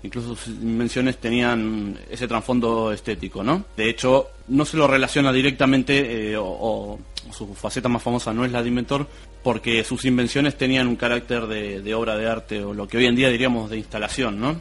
[0.02, 3.64] incluso sus invenciones, tenían ese trasfondo estético, ¿no?
[3.76, 6.98] De hecho, no se lo relaciona directamente, eh, o, o
[7.32, 9.06] su faceta más famosa no es la de inventor,
[9.42, 13.06] porque sus invenciones tenían un carácter de, de obra de arte, o lo que hoy
[13.06, 14.56] en día diríamos de instalación, ¿no?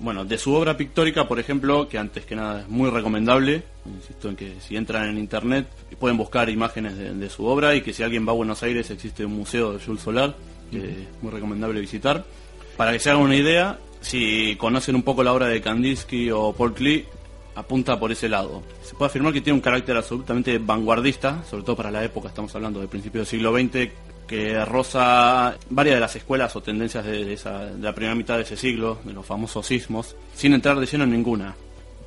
[0.00, 4.28] Bueno, de su obra pictórica, por ejemplo, que antes que nada es muy recomendable, insisto
[4.28, 5.68] en que si entran en internet
[5.98, 8.90] pueden buscar imágenes de, de su obra y que si alguien va a Buenos Aires
[8.90, 10.34] existe un museo de Jules Solar,
[10.70, 12.24] que es muy recomendable visitar.
[12.76, 16.52] Para que se hagan una idea, si conocen un poco la obra de Kandinsky o
[16.52, 17.06] Paul Klee,
[17.54, 18.62] apunta por ese lado.
[18.82, 22.54] Se puede afirmar que tiene un carácter absolutamente vanguardista, sobre todo para la época, estamos
[22.54, 23.90] hablando del principio del siglo XX,
[24.26, 28.42] que roza varias de las escuelas o tendencias de, esa- de la primera mitad de
[28.42, 31.54] ese siglo, de los famosos sismos, sin entrar de lleno en ninguna,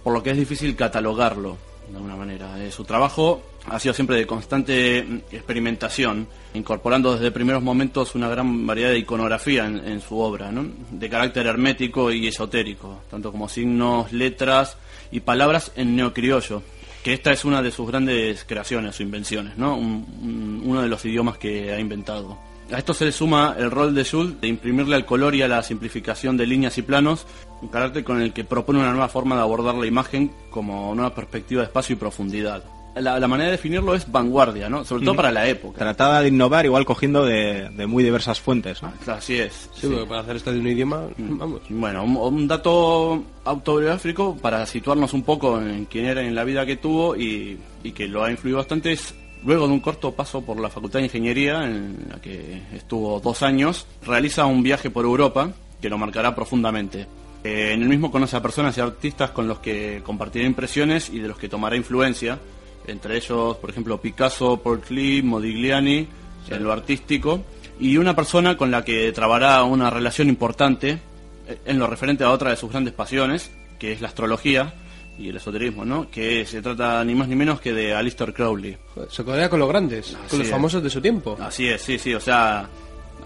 [0.04, 1.58] por lo que es difícil catalogarlo
[1.90, 2.62] de alguna manera.
[2.62, 5.00] Eh, su trabajo ha sido siempre de constante
[5.32, 10.52] experimentación, incorporando desde primeros momentos una gran variedad de iconografía en, su obra,
[10.92, 14.78] de carácter hermético y esotérico, tanto como signos, letras
[15.12, 16.62] y palabras en neocriollo,
[17.04, 19.76] que esta es una de sus grandes creaciones o invenciones, ¿no?
[19.76, 22.38] Un- un- uno de los idiomas que ha inventado.
[22.72, 25.48] A esto se le suma el rol de Jules de imprimirle al color y a
[25.48, 27.26] la simplificación de líneas y planos,
[27.62, 31.16] un carácter con el que propone una nueva forma de abordar la imagen como nueva
[31.16, 32.64] perspectiva de espacio y profundidad.
[33.02, 34.84] La, la manera de definirlo es vanguardia, ¿no?
[34.86, 35.80] Sobre todo para la época.
[35.80, 38.82] Trataba de innovar igual cogiendo de, de muy diversas fuentes.
[38.84, 38.94] ¿no?
[39.08, 39.70] Así es.
[39.74, 39.88] Sí, sí.
[39.88, 41.62] porque para hacer esto de un idioma, vamos.
[41.70, 46.66] Bueno, un, un dato autobiográfico para situarnos un poco en quién era en la vida
[46.66, 50.42] que tuvo y, y que lo ha influido bastante es luego de un corto paso
[50.42, 55.06] por la Facultad de Ingeniería en la que estuvo dos años, realiza un viaje por
[55.06, 57.08] Europa que lo marcará profundamente.
[57.44, 61.20] Eh, en el mismo conoce a personas y artistas con los que compartirá impresiones y
[61.20, 62.40] de los que tomará influencia,
[62.88, 66.08] entre ellos, por ejemplo, Picasso, Paul Klee, Modigliani,
[66.50, 67.44] en lo artístico,
[67.80, 71.00] y una persona con la que trabará una relación importante
[71.48, 74.74] eh, en lo referente a otra de sus grandes pasiones, que es la astrología
[75.20, 76.10] y el esoterismo, ¿no?
[76.10, 78.78] Que se trata ni más ni menos que de Alistair Crowley.
[79.10, 80.52] Se codea con los grandes, Así con los es.
[80.52, 81.38] famosos de su tiempo.
[81.40, 82.68] Así es, sí, sí, o sea,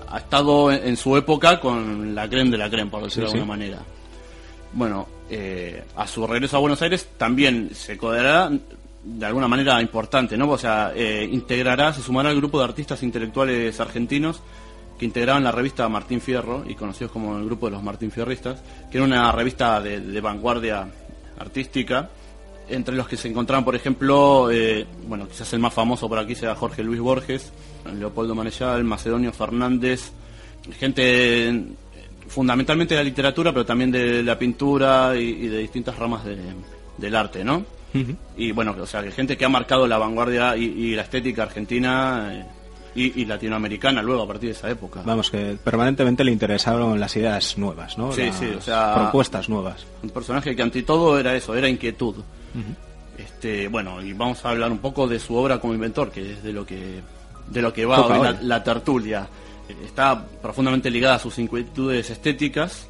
[0.09, 3.41] ha estado en, su época con la creme de la creme, por decirlo Sí, de
[3.41, 3.79] alguna manera.
[4.73, 8.49] Bueno, eh, a su regreso a Buenos Aires también se codeará
[9.03, 10.49] de alguna manera importante, ¿no?
[10.49, 14.41] O sea, eh, integrará, se sumará al grupo de artistas intelectuales argentinos
[14.99, 18.61] que integraban la revista Martín Fierro y conocidos como el grupo de los Martín Fierristas,
[18.91, 20.87] que era una revista de, vanguardia
[21.39, 22.09] artística,
[22.69, 26.35] entre los que se encontraban, por ejemplo, eh, bueno, quizás el más famoso por aquí
[26.35, 27.51] sea Jorge Luis Borges,
[27.97, 30.11] Leopoldo Manellal, Macedonio Fernández,
[30.77, 31.65] gente
[32.27, 36.37] fundamentalmente de la literatura, pero también de la pintura y de distintas ramas de-
[36.97, 37.65] del arte, ¿no?
[38.37, 41.43] Y bueno, o sea, que gente que ha marcado la vanguardia y, y la estética
[41.43, 42.45] argentina eh,
[42.95, 45.01] y, y latinoamericana luego a partir de esa época.
[45.03, 48.13] Vamos, que permanentemente le interesaron las ideas nuevas, ¿no?
[48.13, 49.85] Sí, Las sí, o sea- Propuestas nuevas.
[50.03, 52.15] Un personaje que ante todo era eso, era inquietud.
[53.17, 56.43] Este, bueno, y vamos a hablar un poco de su obra como inventor, que es
[56.43, 57.01] de lo que
[57.49, 59.27] de lo que va Toca hoy la, tertulia.
[59.85, 62.87] Está profundamente ligada a sus inquietudes estéticas,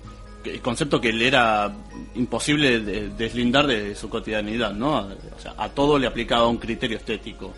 [0.62, 1.72] concepto que le era
[2.16, 4.98] imposible de- deslindar de su cotidianidad, ¿no?
[5.00, 7.54] O sea, a todo le aplicaba un criterio estético.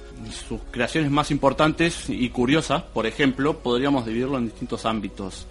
[0.47, 5.47] Sus creaciones más importantes y curiosas, por ejemplo, podríamos dividirlo en distintos ámbitos.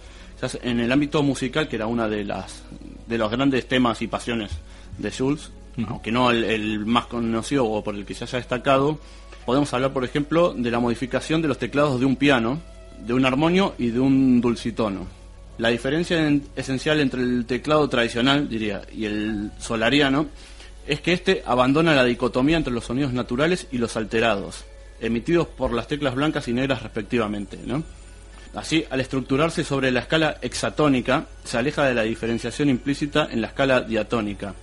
[0.61, 2.63] En el ámbito musical, que era una de las
[3.07, 4.51] de los grandes temas y pasiones
[4.97, 5.51] de Jules,
[5.87, 8.99] aunque no el, el más conocido o por el que se haya destacado,
[9.45, 12.59] podemos hablar, por ejemplo, de la modificación de los teclados de un piano,
[13.05, 15.07] de un armonio y de un dulcitono.
[15.57, 20.27] La diferencia en- esencial entre el teclado tradicional, diría, y el solariano,
[20.87, 24.65] es que este abandona la dicotomía entre los sonidos naturales y los alterados,
[24.99, 27.83] emitidos por las teclas blancas y negras respectivamente, ¿no?
[28.55, 33.47] Así, al estructurarse sobre la escala hexatónica, se aleja de la diferenciación implícita en la
[33.47, 34.53] escala diatónica.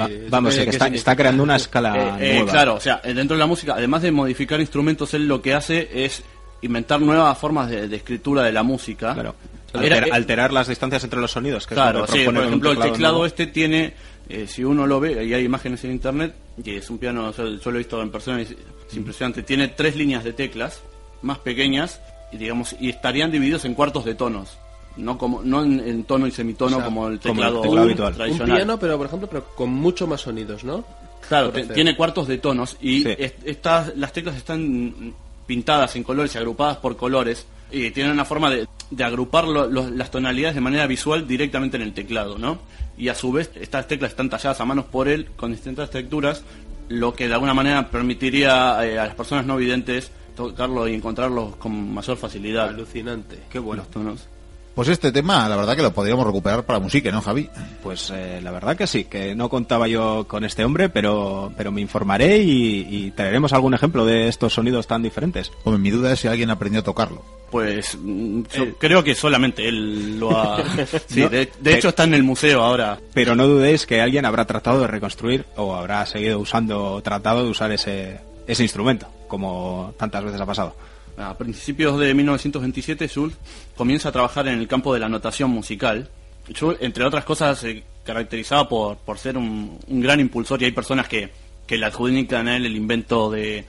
[0.00, 2.50] Va- Eh, vamos, ¿qué que está, creando una escala Eh, eh, nueva.
[2.52, 5.88] claro, o sea, dentro de la música, además de modificar instrumentos, él lo que hace
[6.04, 6.22] es
[6.62, 9.14] inventar nuevas formas de, de escritura de la música.
[9.14, 9.36] Claro.
[9.74, 11.66] Era- Alter- eh, alterar las distancias entre los sonidos.
[11.66, 13.26] Que es Claro, lo que sí, por un ejemplo, el teclado nuevo.
[13.26, 13.94] este tiene,
[14.28, 17.48] eh, si uno lo ve, y hay imágenes en internet, que es un piano, yo,
[17.58, 18.50] yo lo he visto en persona y es,
[18.90, 20.80] es impresionante, tiene tres líneas de teclas
[21.22, 22.00] más pequeñas
[22.32, 24.56] y digamos y estarían divididos en cuartos de tonos,
[24.96, 27.60] no como no en, en tono y semitono O sea, como el como el teclado,
[27.62, 28.12] teclado habitual.
[28.12, 28.56] Un tradicional.
[28.56, 30.84] piano, pero por ejemplo, pero con mucho más sonidos, ¿no?
[31.28, 33.14] Claro, te- tiene cuartos de tonos y Sí.
[33.18, 35.12] est- estas, las teclas están
[35.46, 39.66] pintadas en colores y agrupadas por colores y tienen una forma de, de agrupar lo-
[39.68, 42.58] lo- las tonalidades de manera visual directamente en el teclado, ¿no?
[42.96, 46.44] Y a su vez estas teclas están talladas a manos por él con distintas texturas,
[46.88, 51.56] lo que de alguna manera permitiría eh, a las personas no videntes tocarlo y encontrarlo
[51.58, 52.68] con mayor facilidad.
[52.68, 53.38] Alucinante.
[53.50, 53.82] Qué bueno.
[53.82, 54.28] Los tonos.
[54.76, 57.48] Pues este tema, la verdad que lo podríamos recuperar para música, ¿no, Javi?
[57.82, 61.72] Pues eh, la verdad que sí, que no contaba yo con este hombre, pero, pero
[61.72, 65.50] me informaré y, y traeremos algún ejemplo de estos sonidos tan diferentes.
[65.64, 67.24] Hombre, mi duda es si alguien aprendió a tocarlo.
[67.50, 70.62] Pues mm, yo creo que solamente él lo ha...
[71.06, 72.98] Sí, No, de, de hecho está en el museo ahora.
[73.14, 77.48] Pero no dudéis que alguien habrá tratado de reconstruir o habrá seguido usando, tratado de
[77.48, 80.76] usar ese, ese instrumento, como tantas veces ha pasado.
[81.18, 83.36] A principios de 1927, Schultz
[83.76, 86.08] comienza a trabajar en el campo de la notación musical.
[86.52, 90.72] Schultz, entre otras cosas, se caracterizaba por, por ser un, un gran impulsor y hay
[90.72, 91.30] personas que,
[91.66, 93.64] que le adjudican a él el invento de,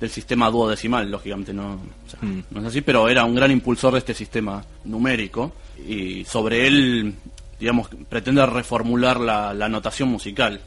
[0.00, 2.42] del sistema duodecimal, lógicamente no, o sea, Mm.
[2.50, 5.52] no es así, pero era un gran impulsor de este sistema numérico
[5.86, 7.14] y sobre él,
[7.58, 10.60] digamos, pretende reformular la, la notación musical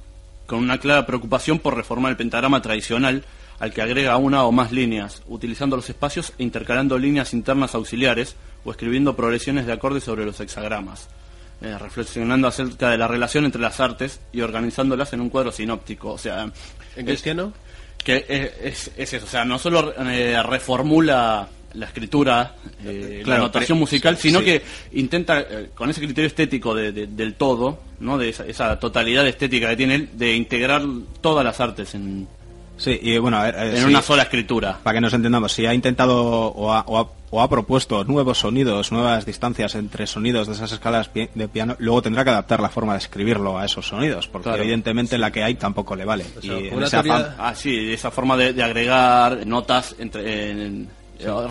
[0.47, 3.23] con una clara preocupación por reformar el pentagrama tradicional
[3.61, 8.35] al que agrega una o más líneas, utilizando los espacios e intercalando líneas internas auxiliares
[8.65, 11.07] o escribiendo progresiones de acordes sobre los hexagramas,
[11.61, 16.11] eh, reflexionando acerca de la relación entre las artes y organizándolas en un cuadro sinóptico.
[16.11, 16.51] O sea, ¿En
[16.97, 17.53] es- cristiano?
[18.03, 18.51] que es,
[18.87, 23.77] es- es eso, o sea, no solo eh, reformula la escritura, eh, Claro, la notación
[23.77, 24.45] musical, sino sí.
[24.45, 24.61] que
[24.93, 28.17] intenta, eh, con ese criterio estético de- de- del todo, ¿no?
[28.17, 30.81] de esa, esa totalidad estética que tiene él, de integrar
[31.21, 32.27] todas las artes en,
[32.81, 34.79] Sí, y bueno, a ver, eh, en sí, una sola escritura.
[34.81, 38.39] para que nos entendamos, si ha intentado o ha, o ha- o ha propuesto nuevos
[38.39, 42.69] sonidos, nuevas distancias entre sonidos de esas escalas de piano, luego tendrá que adaptar la
[42.69, 44.63] forma de escribirlo a esos sonidos, porque Claro.
[44.63, 46.23] evidentemente la que hay tampoco le vale.
[46.41, 50.59] sea, y en teoría- afán- Ah, sí, esa forma de, de agregar notas entre en-
[50.59, 50.89] en-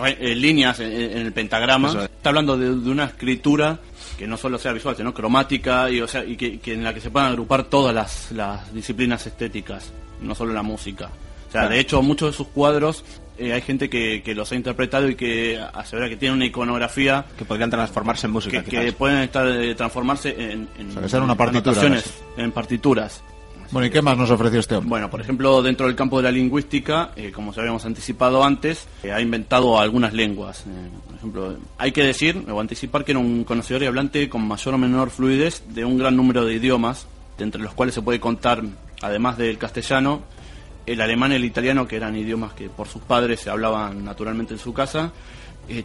[0.03, 1.88] re- en líneas en, en el pentagrama.
[1.90, 1.95] Es.
[1.95, 3.79] Está hablando de, de una escritura
[4.20, 6.92] que no solo sea visual, sino cromática y, o sea, y que, que en la
[6.92, 11.06] que se puedan agrupar todas las, las disciplinas estéticas, no solo la música.
[11.06, 11.70] O sea, Claro.
[11.70, 13.02] de hecho, muchos de sus cuadros
[13.38, 17.24] eh, hay gente que, que los ha interpretado y que asevera que tiene una iconografía
[17.38, 18.62] que podrían transformarse en música.
[18.62, 21.80] que, pueden estar eh, transformarse en, en O sea, una partitura,
[22.37, 23.22] en partituras.
[23.72, 24.88] Bueno, ¿y qué más nos ofreció este hombre?
[24.88, 28.88] Bueno, por ejemplo, dentro del campo de la lingüística, eh, como ya habíamos anticipado antes,
[29.04, 30.64] eh, ha inventado algunas lenguas.
[30.66, 34.46] Eh, por ejemplo, hay que decir o anticipar que era un conocedor y hablante con
[34.46, 37.06] mayor o menor fluidez de un gran número de idiomas,
[37.38, 38.64] entre los cuales se puede contar,
[39.02, 40.22] además del castellano,
[40.85, 44.52] el alemán y el italiano, que eran idiomas que por sus padres se hablaban naturalmente
[44.52, 45.12] en su casa,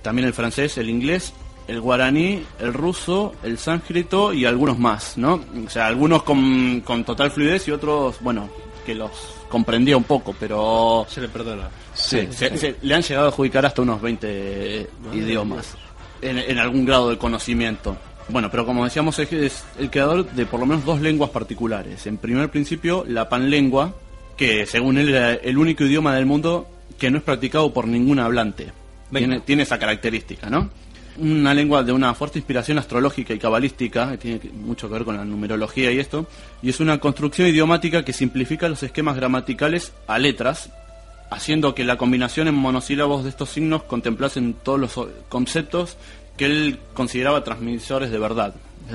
[0.02, 1.34] también el francés, el inglés,
[1.68, 5.42] el guaraní, el ruso, el sánscrito y algunos más, ¿no?
[5.66, 8.50] O sea, algunos con, con total fluidez y otros, bueno,
[8.86, 9.12] que los
[9.50, 11.70] comprendía un poco, pero Se le perdona.
[11.94, 15.76] se, se- le han llegado a adjudicar hasta unos 20 idiomas
[16.22, 17.98] en, en algún grado de conocimiento.
[18.30, 22.06] Bueno, pero como decíamos, es, es el creador de por lo menos dos lenguas particulares.
[22.08, 23.94] En primer principio, la panlengua,
[24.36, 26.68] que según él era el único idioma del mundo
[27.00, 28.72] que no es practicado por ningún hablante.
[29.46, 30.70] Tiene esa característica, ¿no?
[31.18, 35.16] Una lengua de una fuerte inspiración astrológica y cabalística, que tiene mucho que ver con
[35.16, 36.28] la numerología y esto,
[36.62, 40.72] y es una construcción idiomática que simplifica los esquemas gramaticales a letras,
[41.32, 45.96] haciendo que la combinación en monosílabos de estos signos contemplasen todos los conceptos
[46.36, 48.54] que él consideraba transmisores de verdad.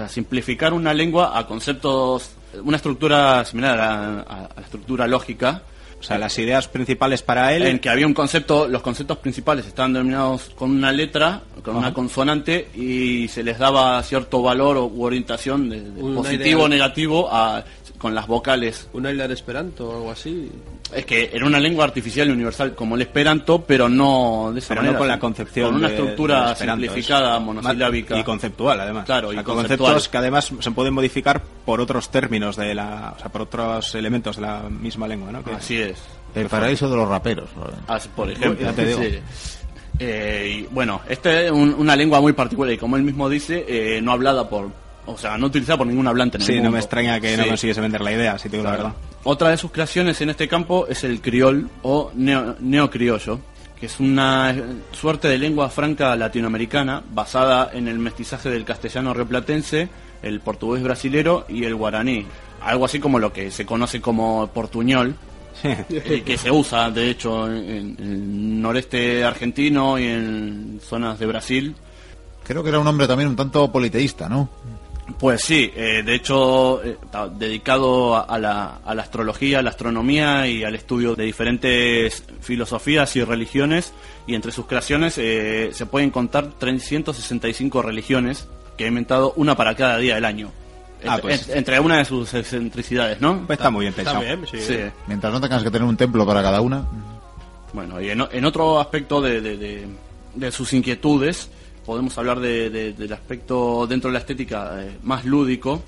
[0.09, 5.63] Simplificar una lengua a conceptos, una estructura similar a, a- a la estructura lógica,
[6.01, 7.67] O sea, las ideas principales para él...
[7.67, 11.93] en que había un concepto, los conceptos principales estaban denominados con una letra, con una
[11.93, 15.83] consonante, y se les daba cierto valor o u orientación de,
[16.15, 17.63] positivo o negativo a,
[18.01, 18.89] con las vocales.
[18.95, 20.51] ¿Un isla de Esperanto o algo así?
[20.93, 24.69] Es que era una lengua artificial y universal como el esperanto, pero no de esa
[24.71, 24.93] pero manera.
[24.95, 28.19] no con la concepción Con una de- estructura simplificada, es- monosilábica.
[28.19, 29.93] y conceptual además Claro, O sea, y con conceptual.
[29.93, 33.95] conceptos que además se pueden modificar por otros términos de la o sea por otros
[33.95, 35.99] elementos de la misma lengua no Que- Así es.
[36.35, 37.51] El paraíso de los raperos.
[38.17, 38.67] Por ejemplo.
[38.67, 39.01] ya te digo.
[39.11, 39.19] Sí.
[39.99, 43.65] Eh, y, bueno, esta es un- una lengua muy particular y como él mismo dice,
[43.69, 44.71] eh, no hablada por,
[45.07, 47.47] o sea, no utilizada por ningún hablante en el sí no me extraña que no
[47.47, 48.93] consiguiese vender la idea si te digo la verdad
[49.25, 53.39] Otra de sus creaciones en este campo es el criol o neo- neocriollo,
[53.79, 59.13] que es una eh, suerte de lengua franca latinoamericana basada en el mestizaje del castellano
[59.15, 59.89] replatense,
[60.23, 62.27] el portugués brasilero y el guaraní.
[62.63, 65.15] Algo así como lo que se conoce como portuñol,
[65.89, 71.27] y que se usa de hecho en, en el noreste argentino y en zonas de
[71.27, 71.75] Brasil.
[72.45, 74.49] Creo que era un hombre también un tanto politeísta, ¿no?
[75.19, 79.63] Pues sí, eh, de hecho, eh, está dedicado a, a la, a la astrología, a
[79.63, 83.93] la astronomía y al estudio de diferentes filosofías y religiones.
[84.27, 88.47] Y entre sus creaciones eh, se pueden contar 365 religiones
[88.77, 90.51] que ha inventado una para cada día del año.
[91.07, 93.47] Ah, Entre- pues- entre una de sus excentricidades, ¿no?
[93.47, 94.21] Pues está muy bien Está pensado.
[94.25, 94.61] bien, sí.
[94.61, 94.79] Sí.
[95.07, 96.85] Mientras no tengas que tener un templo para cada una.
[97.73, 99.87] Bueno, y en, otro aspecto de, de- de-
[100.35, 101.51] de sus inquietudes,
[101.85, 105.83] podemos hablar de- de- del aspecto dentro de la estética eh, más lúdico.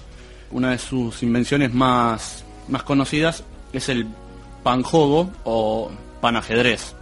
[0.51, 4.07] Una de sus invenciones más, más conocidas es el
[4.63, 5.91] panjogo o
[6.21, 6.95] panajedrez.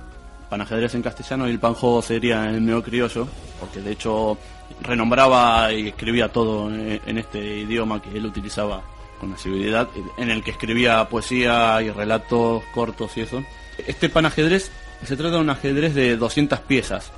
[0.48, 3.28] Panajedrez en castellano y el panjogo sería en neocriollo,
[3.60, 4.36] porque de hecho
[4.82, 8.82] renombraba y escribía todo en, en este idioma que él utilizaba
[9.20, 13.42] con asiduidad, en el que escribía poesía y relatos cortos y eso.
[13.86, 14.70] Este panajedrez
[15.04, 17.12] se trata de un ajedrez de 200 piezas.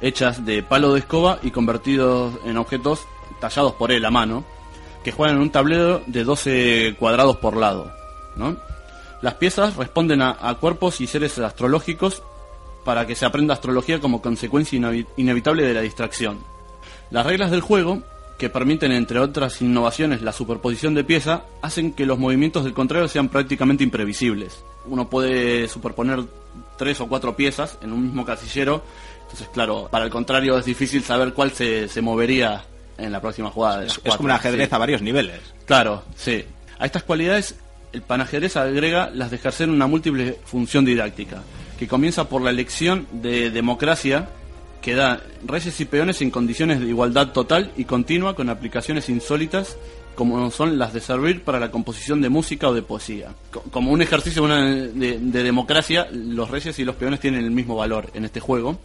[0.00, 3.06] Hechas de palo de escoba y convertidos en objetos
[3.40, 4.44] tallados por él a mano,
[5.04, 7.92] que juegan en un tablero de 12 cuadrados por lado.
[8.36, 8.56] ¿no?
[9.22, 12.22] Las piezas responden a, a cuerpos y seres astrológicos
[12.84, 14.80] para que se aprenda astrología como consecuencia
[15.16, 16.38] inevitable de la distracción.
[17.10, 18.02] Las reglas del juego,
[18.38, 23.08] que permiten entre otras innovaciones la superposición de pieza, hacen que los movimientos del contrario
[23.08, 24.62] sean prácticamente imprevisibles.
[24.86, 26.24] Uno puede superponer
[26.76, 28.82] tres o cuatro piezas en un mismo casillero,
[29.30, 32.64] entonces claro, para el contrario es difícil saber cuál se, se movería
[32.96, 33.80] en la próxima jugada.
[33.80, 34.74] de Es cuatro, como un ajedrez sí.
[34.74, 35.40] a varios niveles.
[35.66, 36.44] Claro, sí.
[36.78, 37.54] A estas cualidades
[37.92, 41.42] el panajedrez agrega las de ejercer una múltiple función didáctica,
[41.78, 44.28] que comienza por la elección de democracia
[44.82, 49.76] que da reyes y peones en condiciones de igualdad total y continua con aplicaciones insólitas
[50.14, 53.28] como son las de servir para la composición de música o de poesía.
[53.52, 57.76] Co- Como un ejercicio de, de democracia, los reyes y los peones tienen el mismo
[57.76, 58.78] valor en este juego.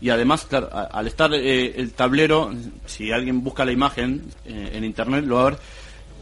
[0.00, 2.52] Y además, claro, a- al estar eh, el tablero,
[2.86, 5.58] si alguien busca la imagen eh, en internet, lo va a ver,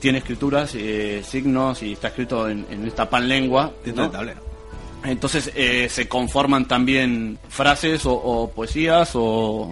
[0.00, 3.72] tiene escrituras, eh, signos y está escrito en, en esta pan lengua.
[3.84, 4.08] Dentro ¿no?
[4.10, 4.40] del tablero.
[5.04, 5.52] Entonces
[5.92, 9.22] se conforman también frases o, o poesías, o,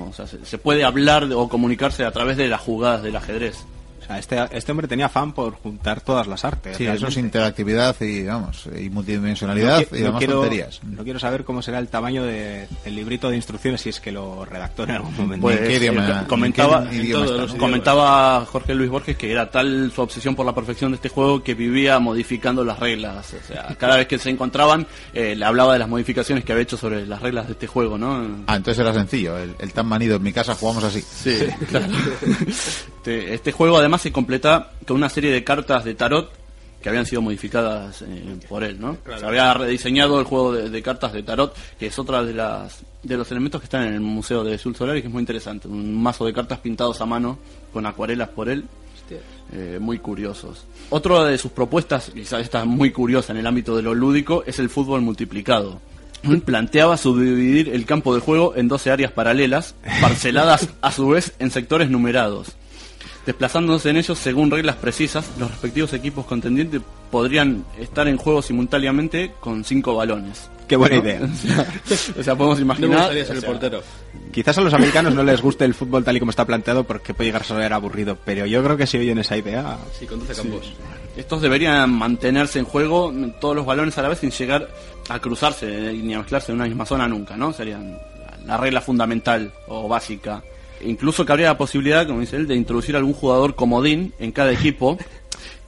[0.08, 3.64] o sea, se, se puede hablar o comunicarse a través de las jugadas del ajedrez.
[4.06, 6.76] O sea, este, este hombre tenía fan por juntar todas las artes.
[6.76, 10.80] Sí, eso es interactividad y, vamos, y multidimensionalidad qui- y demás quiero, tonterías.
[10.84, 14.12] no quiero saber cómo será el tamaño de- del librito de instrucciones si es que
[14.12, 15.42] lo redactó en algún momento.
[15.42, 17.58] Pues, ¿En qué idioma- eh, comentaba, en qué idioma en todos está, los no?
[17.58, 21.42] comentaba Jorge Luis Borges que era tal su obsesión por la perfección de este juego
[21.42, 23.34] que vivía modificando las reglas.
[23.34, 26.62] O sea, cada vez que se encontraban eh, le hablaba de las modificaciones que había
[26.62, 28.44] hecho sobre las reglas de este juego, ¿no?
[28.46, 29.36] Ah, entonces era sencillo.
[29.38, 31.00] El, el tan manido en mi casa jugamos así.
[31.02, 31.38] Sí,
[31.68, 31.86] claro.
[32.48, 36.30] Este, este juego además se completa con una serie de cartas de tarot
[36.82, 38.96] que habían sido modificadas eh, por él, ¿no?
[39.18, 42.82] Se había rediseñado el juego de, de cartas de tarot, que es otra de las
[43.02, 45.20] de los elementos que están en el museo de Sul Solar y que es muy
[45.20, 45.68] interesante.
[45.68, 47.38] Un mazo de cartas pintados a mano
[47.72, 48.64] con acuarelas por él.
[49.52, 50.64] eh, muy curiosos.
[50.90, 54.58] Otra de sus propuestas, quizás esta muy curiosa en el ámbito de lo lúdico, es
[54.58, 55.80] el fútbol multiplicado.
[56.44, 61.50] Planteaba subdividir el campo de juego en 12 áreas paralelas, parceladas a su vez en
[61.52, 62.56] sectores numerados.
[63.26, 69.32] Desplazándose en ellos según reglas precisas, los respectivos equipos contendientes podrían estar en juego simultáneamente
[69.40, 70.48] con cinco balones.
[70.68, 71.02] Qué buena ¿no?
[71.02, 71.20] idea.
[71.26, 73.12] O sea, o sea, podemos imaginar.
[73.12, 73.82] ser el portero.
[74.32, 77.14] Quizás a los americanos no les guste el fútbol tal y como está planteado porque
[77.14, 79.76] puede llegar a ser aburrido, pero yo creo que si oyen esa idea...
[79.98, 80.72] Sí, con 12 campos.
[81.16, 84.68] Estos deberían mantenerse en juego todos los balones a la vez sin llegar
[85.08, 87.52] a cruzarse ni a mezclarse en una misma zona nunca, ¿no?
[87.52, 87.98] Serían
[88.46, 90.42] la regla fundamental o básica.
[90.84, 94.98] Incluso cabría la posibilidad, como dice él, de introducir algún jugador comodín en cada equipo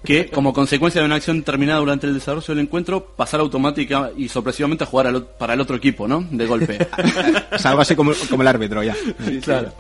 [0.05, 4.29] que, como consecuencia de una acción terminada durante el desarrollo del encuentro, pasara automática y
[4.29, 6.25] sorpresivamente a jugar al para el otro equipo, ¿no?
[6.31, 6.79] De golpe.
[7.65, 8.95] Algo así como, como el árbitro ya.
[9.25, 9.73] Sí, claro.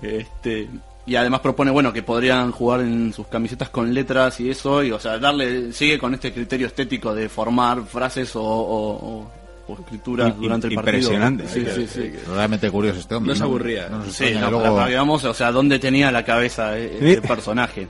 [0.00, 0.68] Este,
[1.06, 4.90] y además propone, bueno, que podrían jugar en sus camisetas con letras y eso, y
[4.92, 9.30] o sea, darle, sigue con este criterio estético de formar frases o, o- o-
[9.66, 10.96] o escrituras durante el partido.
[11.12, 11.48] impresionante.
[11.48, 12.12] Sí, sí, sí.
[12.32, 13.32] Realmente curioso este hombre.
[13.32, 13.88] No se aburría.
[13.88, 17.88] No Sí, no, luego- para que o sea, dónde tenía la cabeza eh, este personaje.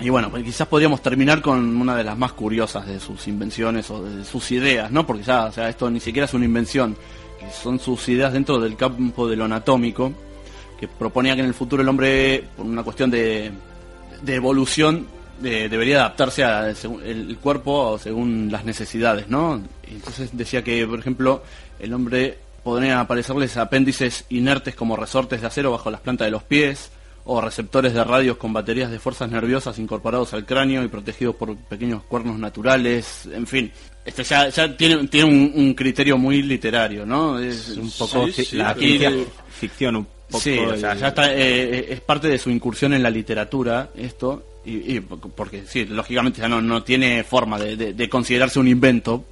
[0.00, 3.90] Y bueno, pues quizás podríamos terminar con una de las más curiosas de sus invenciones
[3.90, 5.04] o de sus ideas, ¿no?
[5.06, 6.96] Porque ya, o sea, esto ni siquiera es una invención,
[7.40, 10.12] que son sus ideas dentro del campo de lo anatómico,
[10.78, 13.50] que proponía que en el futuro el hombre, por una cuestión de,
[14.22, 15.06] de evolución,
[15.40, 19.62] de- debería adaptarse a según el, el cuerpo según las necesidades, ¿no?
[19.90, 21.42] Y Entonces decía que, por ejemplo,
[21.78, 26.42] el hombre podría aparecerles apéndices inertes como resortes de acero bajo las plantas de los
[26.42, 26.90] pies,
[27.30, 31.54] o receptores de radios con baterías de fuerzas nerviosas incorporados al cráneo y protegidos por
[31.56, 33.70] pequeños cuernos naturales, en fin.
[34.04, 37.38] Este ya, ya tiene, tiene un, un criterio muy literario, ¿no?
[37.38, 38.74] Es un poco Sí, sí, la
[39.50, 40.40] ficción un poco.
[40.40, 43.90] Sí, o y- sea, ya está, eh, es parte de su incursión en la literatura
[43.94, 48.58] esto, y, y porque sí, lógicamente ya no, no tiene forma de, de- de considerarse
[48.58, 49.24] un invento,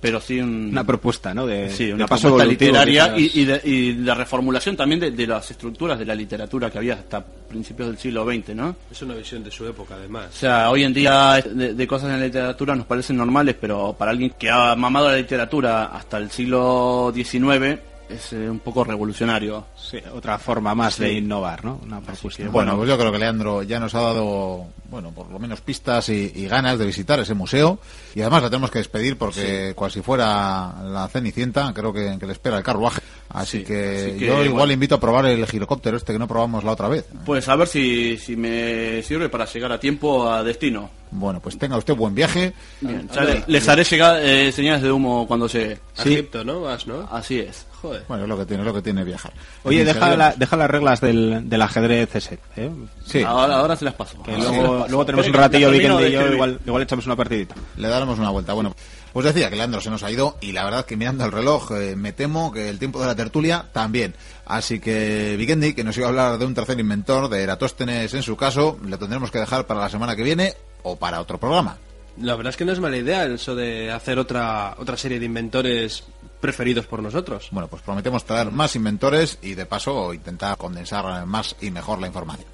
[0.00, 1.46] pero sí un, Una propuesta, ¿no?
[1.46, 5.10] De, sí, de una paso propuesta literaria y, y de, y de reformulación también de,
[5.10, 8.76] de las estructuras de la literatura que había hasta principios del siglo XX, ¿no?
[8.90, 10.28] Es una visión de su época, O además.
[10.32, 14.10] sea, hoy en día de, de cosas en la literatura nos parecen normales, pero para
[14.12, 17.78] alguien que ha mamado la literatura hasta el siglo XIX
[18.12, 19.66] es eh, un poco revolucionario.
[19.76, 21.16] Sí, otra forma más de Sí.
[21.18, 21.80] innovar, ¿no?
[21.82, 22.42] Una propuesta.
[22.42, 25.60] que, Bueno, pues yo creo que Leandro ya nos ha dado, bueno, por lo menos
[25.60, 27.78] pistas y, y ganas de visitar ese museo.
[28.14, 32.26] Y además la tenemos que despedir porque, cual si fuera la Cenicienta, creo que, que
[32.26, 33.00] le espera el carruaje.
[33.28, 34.72] Así, Sí, que, así que, yo igual bueno.
[34.72, 37.06] invito a probar el girocóptero este que no probamos la otra vez.
[37.24, 40.90] Pues a ver si, si me sirve para llegar a tiempo a destino.
[41.12, 42.52] Bueno, pues tenga usted buen viaje.
[42.80, 43.08] Bien,
[43.46, 45.78] les haré llegar eh, señales de humo cuando llegue.
[45.96, 46.60] A Egipto, ¿no?
[46.62, 47.08] Vas, ¿no?
[47.10, 47.66] Así es.
[47.82, 48.04] Joder.
[48.08, 49.32] Bueno, es lo que tiene, es lo que tiene viajar.
[49.64, 52.70] Oye, deja, la- deja las reglas del, del ajedrez ese, ¿eh?
[53.06, 54.22] Sí, Ahora, ahora se las paso.
[54.22, 54.88] Que se luego, las paso.
[54.88, 57.54] luego tenemos un ratillo, de y yo, igual, igual echamos una partidita.
[57.76, 58.52] le daremos una vuelta.
[58.52, 58.74] Bueno,
[59.14, 61.72] pues decía que Leandro se nos ha ido y la verdad que mirando el reloj
[61.72, 64.14] eh, me temo que el tiempo de la tertulia también.
[64.44, 68.22] Así que Vikendi, que nos iba a hablar de un tercer inventor, de Eratóstenes en
[68.22, 71.78] su caso, lo tendremos que dejar para la semana que viene o para otro programa.
[72.20, 75.26] La verdad es que no es mala idea eso de hacer otra, otra serie de
[75.26, 76.04] inventores
[76.40, 77.48] preferidos por nosotros.
[77.50, 82.08] Bueno, pues prometemos traer más inventores y de paso intentar condensar más y mejor la
[82.08, 82.48] información.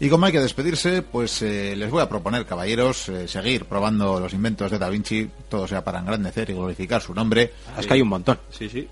[0.00, 4.18] Y como hay que despedirse, pues eh, les voy a proponer, caballeros, eh, seguir probando
[4.18, 7.52] los inventos de Da Vinci, todo sea para engrandecer y glorificar su nombre.
[7.78, 8.38] Es que hay un montón.
[8.50, 8.88] Sí, sí.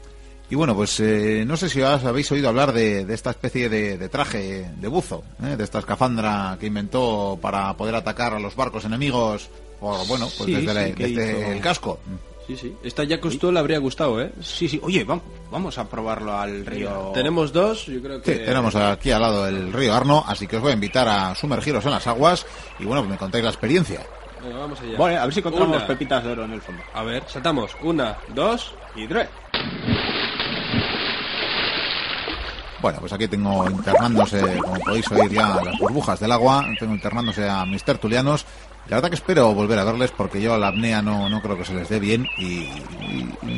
[0.53, 3.71] Y bueno, pues eh, no sé si os habéis oído hablar de, de esta especie
[3.71, 5.57] de, de traje de buzo, ¿eh?
[5.57, 9.49] de esta escafandra que inventó para poder atacar a los barcos enemigos
[9.81, 12.01] por, bueno, pues Sí, desde, la- sí, que desde hizo- el casco.
[12.47, 12.77] Sí, sí.
[12.85, 14.31] Esta ya costó, le habría gustado, ¿eh?
[14.43, 14.79] Sí, sí.
[14.83, 17.13] Oye, vamos, vamos a probarlo al río.
[17.15, 18.35] Tenemos dos, yo creo que...
[18.35, 21.35] Sí, tenemos aquí al lado el río Arno, así que os voy a invitar a
[21.35, 22.45] sumergiros en las aguas
[22.79, 24.03] y bueno, pues me contáis la experiencia.
[24.45, 24.99] Venga, vamos allá.
[24.99, 25.87] Vale, a ver si encontramos Una.
[25.87, 26.83] pepitas de oro en el fondo.
[26.93, 27.71] A ver, saltamos.
[27.83, 29.29] Una, dos y tres.
[32.83, 37.49] Bueno, pues aquí tengo internándose, como podéis oír ya, las burbujas del agua, tengo internándose
[37.49, 38.45] a mis tertulianos.
[38.89, 41.57] La verdad que espero volver a verles porque yo a la apnea no, no creo
[41.57, 42.69] que se les dé bien y,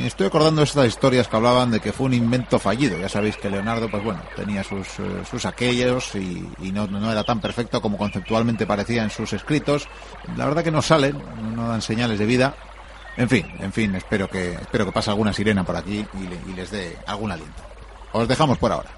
[0.04, 2.98] estoy acordando estas historias que hablaban de que fue un invento fallido.
[2.98, 7.24] Ya sabéis que Leonardo, pues bueno, tenía sus, eh, sus aquellos y, no, no era
[7.24, 9.88] tan perfecto como conceptualmente parecía en sus escritos.
[10.36, 11.18] La verdad que no salen,
[11.56, 12.54] no dan señales de vida.
[13.16, 16.54] En fin, en fin, espero que, espero que pase alguna sirena por aquí y, y
[16.54, 17.73] les dé algún aliento.
[18.16, 18.90] Os dejamos por ahora.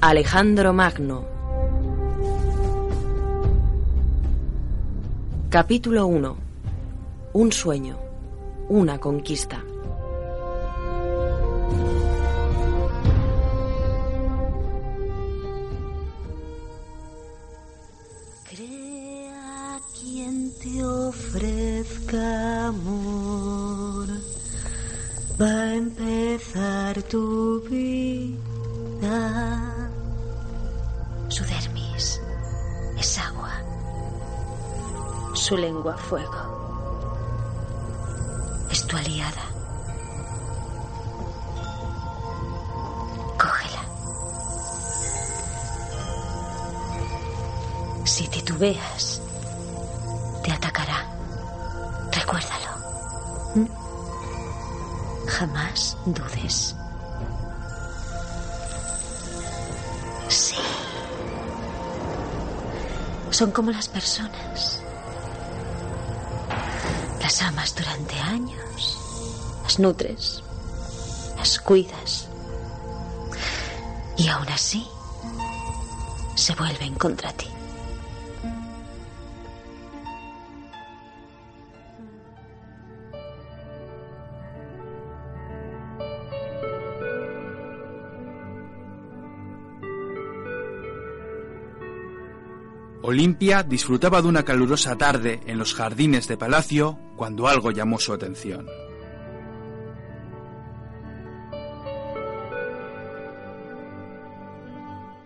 [0.00, 1.24] Alejandro Magno.
[5.50, 6.36] Capítulo 1
[7.32, 7.98] Un sueño.
[8.68, 9.64] Una conquista
[35.98, 36.58] fuego.
[38.70, 39.42] Es tu aliada.
[43.38, 43.82] Cógela.
[48.04, 49.20] Si titubeas,
[50.42, 51.06] te atacará.
[52.12, 52.70] Recuérdalo.
[53.54, 53.66] ¿Mm?
[55.28, 56.74] Jamás dudes.
[60.28, 60.56] Sí.
[63.30, 64.67] Son como las personas.
[69.78, 70.42] Nutres.
[71.36, 72.28] Las cuidas.
[74.16, 74.84] Y aún así,
[76.34, 77.46] se vuelven contra ti.
[93.02, 98.12] Olimpia disfrutaba de una calurosa tarde en los jardines de palacio cuando algo llamó su
[98.12, 98.66] atención.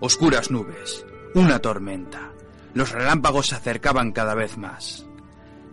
[0.04, 2.32] Oscuras nubes, una tormenta.
[2.74, 5.06] Los relámpagos se acercaban cada vez más.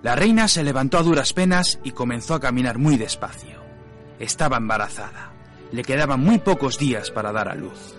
[0.04, 3.60] La reina se levantó a duras penas y comenzó a caminar muy despacio.
[4.20, 5.34] Estaba embarazada.
[5.72, 7.96] Le quedaban muy pocos días para dar a luz.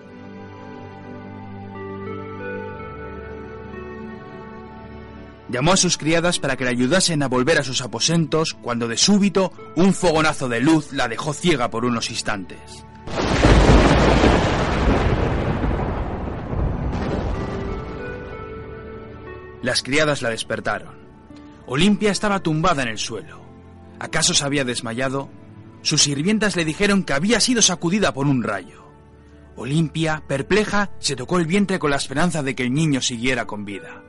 [5.48, 8.98] Llamó a sus criadas para que le ayudasen a volver a sus aposentos cuando de
[8.98, 12.86] súbito un fogonazo de luz la dejó ciega por unos instantes.
[19.62, 20.94] Las criadas la despertaron.
[21.66, 23.40] Olimpia estaba tumbada en el suelo.
[23.98, 25.28] ¿Acaso se había desmayado?
[25.82, 28.90] Sus sirvientas le dijeron que había sido sacudida por un rayo.
[29.56, 33.64] Olimpia, perpleja, se tocó el vientre con la esperanza de que el niño siguiera con
[33.64, 34.02] vida.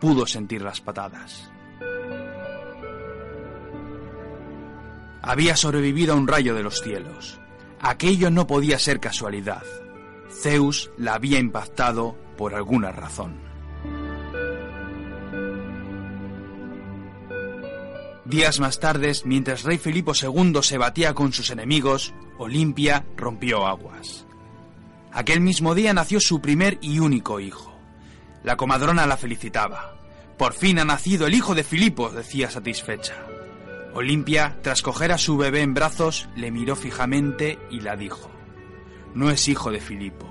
[0.00, 1.50] Pudo sentir las patadas.
[5.20, 7.38] Había sobrevivido a un rayo de los cielos.
[7.80, 9.62] Aquello no podía ser casualidad.
[10.30, 13.47] Zeus la había impactado por alguna razón.
[18.28, 24.26] Días más tarde, mientras rey Filipo II se batía con sus enemigos, Olimpia rompió aguas.
[25.10, 27.74] Aquel mismo día nació su primer y único hijo.
[28.44, 29.96] La comadrona la felicitaba.
[30.36, 33.14] Por fin ha nacido el hijo de Filipo, decía satisfecha.
[33.94, 38.30] Olimpia, tras coger a su bebé en brazos, le miró fijamente y la dijo,
[39.14, 40.28] No es hijo de Filipo.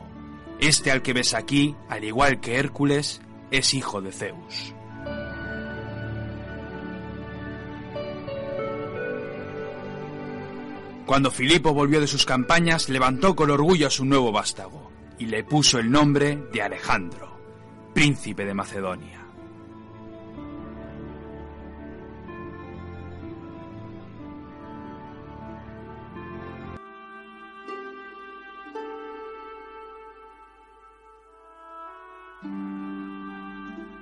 [0.59, 4.76] Este al que ves aquí, al igual que Hércules, es hijo de Zeus.
[11.07, 15.45] Cuando Filipo volvió de sus campañas, levantó con orgullo a su nuevo vástago y le
[15.45, 17.39] puso el nombre de Alejandro,
[17.93, 19.25] príncipe de Macedonia.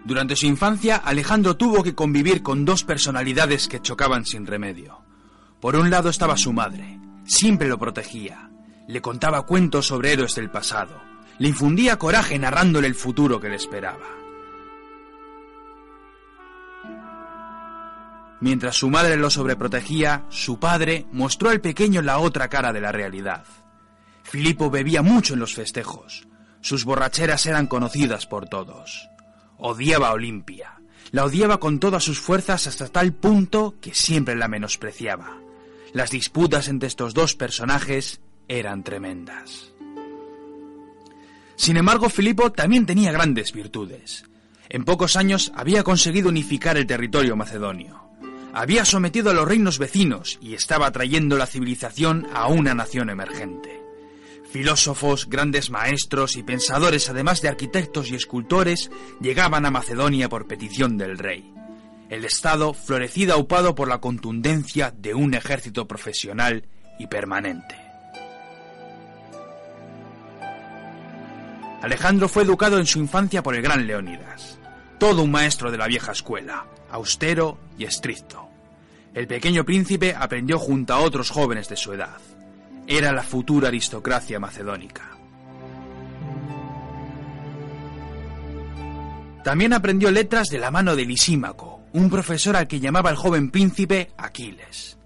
[0.04, 5.06] Durante su infancia, Alejandro tuvo que convivir con dos personalidades que chocaban sin remedio.
[5.66, 8.52] Por un lado estaba su madre, siempre lo protegía,
[8.88, 11.02] le contaba cuentos sobre héroes del pasado,
[11.40, 14.06] le infundía coraje narrándole el futuro que le esperaba.
[18.42, 22.92] Mientras su madre lo sobreprotegía, su padre mostró al pequeño la otra cara de la
[22.92, 23.44] realidad.
[24.22, 26.28] Filipo bebía mucho en los festejos.
[26.62, 29.10] Sus borracheras eran conocidas por todos.
[29.58, 30.80] Odiaba a Olimpia.
[31.10, 35.40] La odiaba con todas sus fuerzas hasta tal punto que siempre la menospreciaba.
[35.96, 38.20] Las disputas entre estos dos personajes
[38.50, 39.72] eran tremendas.
[41.56, 44.26] Sin embargo, Filipo también tenía grandes virtudes.
[44.68, 48.10] En pocos años había conseguido unificar el territorio macedonio.
[48.54, 53.82] Había sometido a los reinos vecinos y estaba trayendo la civilización a una nación emergente.
[54.52, 58.92] Filósofos, grandes maestros y pensadores, además de arquitectos y escultores,
[59.22, 61.55] llegaban a Macedonia por petición del rey
[62.10, 66.66] el Estado florecido aupado por la contundencia de un ejército profesional
[67.00, 67.76] y permanente.
[71.82, 74.58] Alejandro fue educado en su infancia por el gran Leónidas,
[74.98, 78.48] todo un maestro de la vieja escuela, austero y estricto.
[79.14, 82.18] El pequeño príncipe aprendió junto a otros jóvenes de su edad.
[82.88, 85.12] Era la futura aristocracia macedónica.
[89.44, 93.50] También aprendió letras de la mano de Lisímaco, un profesor al que llamaba el joven
[93.50, 94.98] príncipe Aquiles.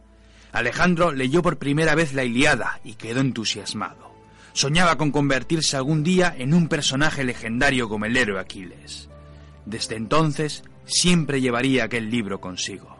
[0.51, 4.09] Alejandro leyó por primera vez la Iliada y quedó entusiasmado.
[4.53, 9.07] Soñaba con convertirse algún día en un personaje legendario como el héroe Aquiles.
[9.67, 12.97] Desde entonces siempre llevaría aquel libro consigo.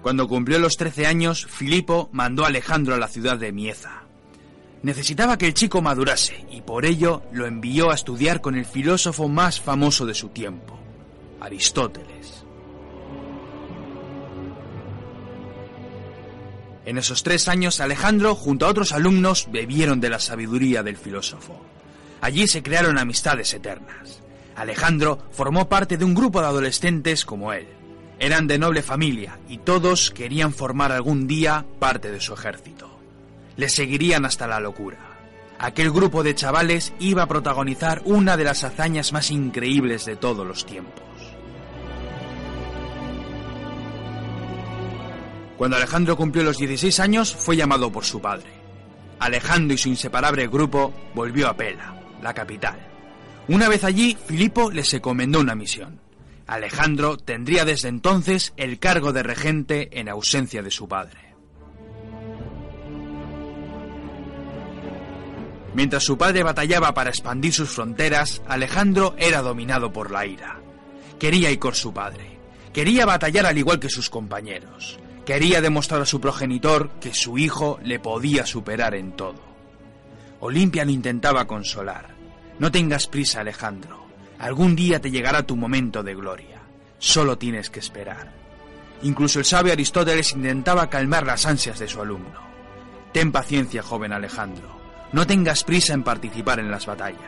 [0.00, 4.03] Cuando cumplió los 13 años, Filipo mandó a Alejandro a la ciudad de Mieza.
[4.84, 9.30] Necesitaba que el chico madurase y por ello lo envió a estudiar con el filósofo
[9.30, 10.78] más famoso de su tiempo,
[11.40, 12.44] Aristóteles.
[16.84, 21.58] En esos tres años Alejandro junto a otros alumnos bebieron de la sabiduría del filósofo.
[22.20, 24.20] Allí se crearon amistades eternas.
[24.54, 27.66] Alejandro formó parte de un grupo de adolescentes como él.
[28.18, 32.93] Eran de noble familia y todos querían formar algún día parte de su ejército
[33.56, 34.98] le seguirían hasta la locura.
[35.58, 40.46] Aquel grupo de chavales iba a protagonizar una de las hazañas más increíbles de todos
[40.46, 41.04] los tiempos.
[45.56, 48.50] Cuando Alejandro cumplió los 16 años, fue llamado por su padre.
[49.20, 52.78] Alejandro y su inseparable grupo volvió a Pela, la capital.
[53.48, 56.00] Una vez allí, Filipo les encomendó una misión.
[56.46, 61.33] Alejandro tendría desde entonces el cargo de regente en ausencia de su padre.
[65.74, 70.60] Mientras su padre batallaba para expandir sus fronteras, Alejandro era dominado por la ira.
[71.18, 72.38] Quería ir con su padre.
[72.72, 74.98] Quería batallar al igual que sus compañeros.
[75.26, 79.42] Quería demostrar a su progenitor que su hijo le podía superar en todo.
[80.40, 82.14] Olimpia lo intentaba consolar.
[82.58, 84.04] No tengas prisa, Alejandro.
[84.38, 86.60] Algún día te llegará tu momento de gloria.
[86.98, 88.32] Solo tienes que esperar.
[89.02, 92.40] Incluso el sabio Aristóteles intentaba calmar las ansias de su alumno.
[93.12, 94.83] Ten paciencia, joven Alejandro.
[95.12, 97.20] No tengas prisa en participar en las batallas.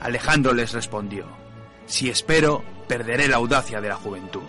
[0.00, 1.26] Alejandro les respondió,
[1.86, 4.48] Si espero, perderé la audacia de la juventud.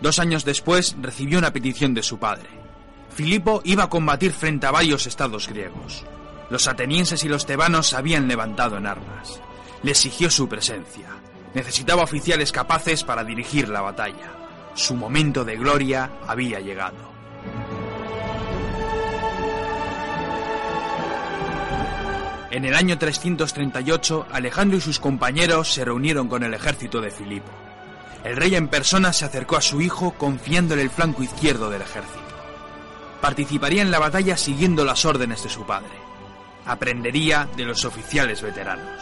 [0.00, 2.48] Dos años después recibió una petición de su padre.
[3.14, 6.04] Filipo iba a combatir frente a varios estados griegos.
[6.48, 9.40] Los atenienses y los tebanos se habían levantado en armas.
[9.82, 11.08] Le exigió su presencia.
[11.54, 14.39] Necesitaba oficiales capaces para dirigir la batalla.
[14.74, 17.10] Su momento de gloria había llegado.
[22.50, 27.50] En el año 338, Alejandro y sus compañeros se reunieron con el ejército de Filipo.
[28.24, 32.20] El rey en persona se acercó a su hijo confiándole el flanco izquierdo del ejército.
[33.20, 35.92] Participaría en la batalla siguiendo las órdenes de su padre.
[36.66, 39.00] Aprendería de los oficiales veteranos.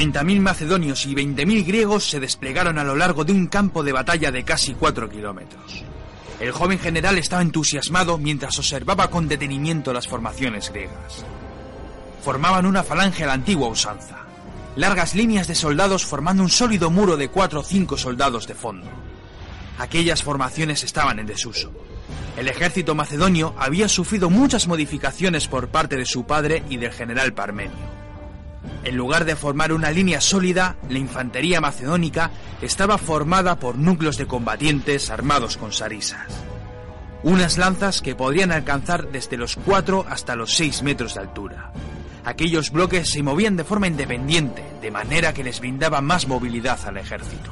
[0.00, 3.82] Treinta mil macedonios y veinte mil griegos se desplegaron a lo largo de un campo
[3.82, 5.84] de batalla de casi cuatro kilómetros.
[6.40, 11.22] El joven general estaba entusiasmado mientras observaba con detenimiento las formaciones griegas.
[12.24, 14.24] Formaban una falange a la antigua usanza,
[14.74, 18.88] largas líneas de soldados formando un sólido muro de cuatro o cinco soldados de fondo.
[19.78, 21.72] Aquellas formaciones estaban en desuso.
[22.38, 27.34] El ejército macedonio había sufrido muchas modificaciones por parte de su padre y del general
[27.34, 28.00] Parmenio.
[28.82, 32.30] En lugar de formar una línea sólida, la infantería macedónica
[32.62, 36.26] estaba formada por núcleos de combatientes armados con sarisas.
[37.22, 41.72] Unas lanzas que podrían alcanzar desde los 4 hasta los 6 metros de altura.
[42.24, 46.96] Aquellos bloques se movían de forma independiente, de manera que les brindaba más movilidad al
[46.96, 47.50] ejército.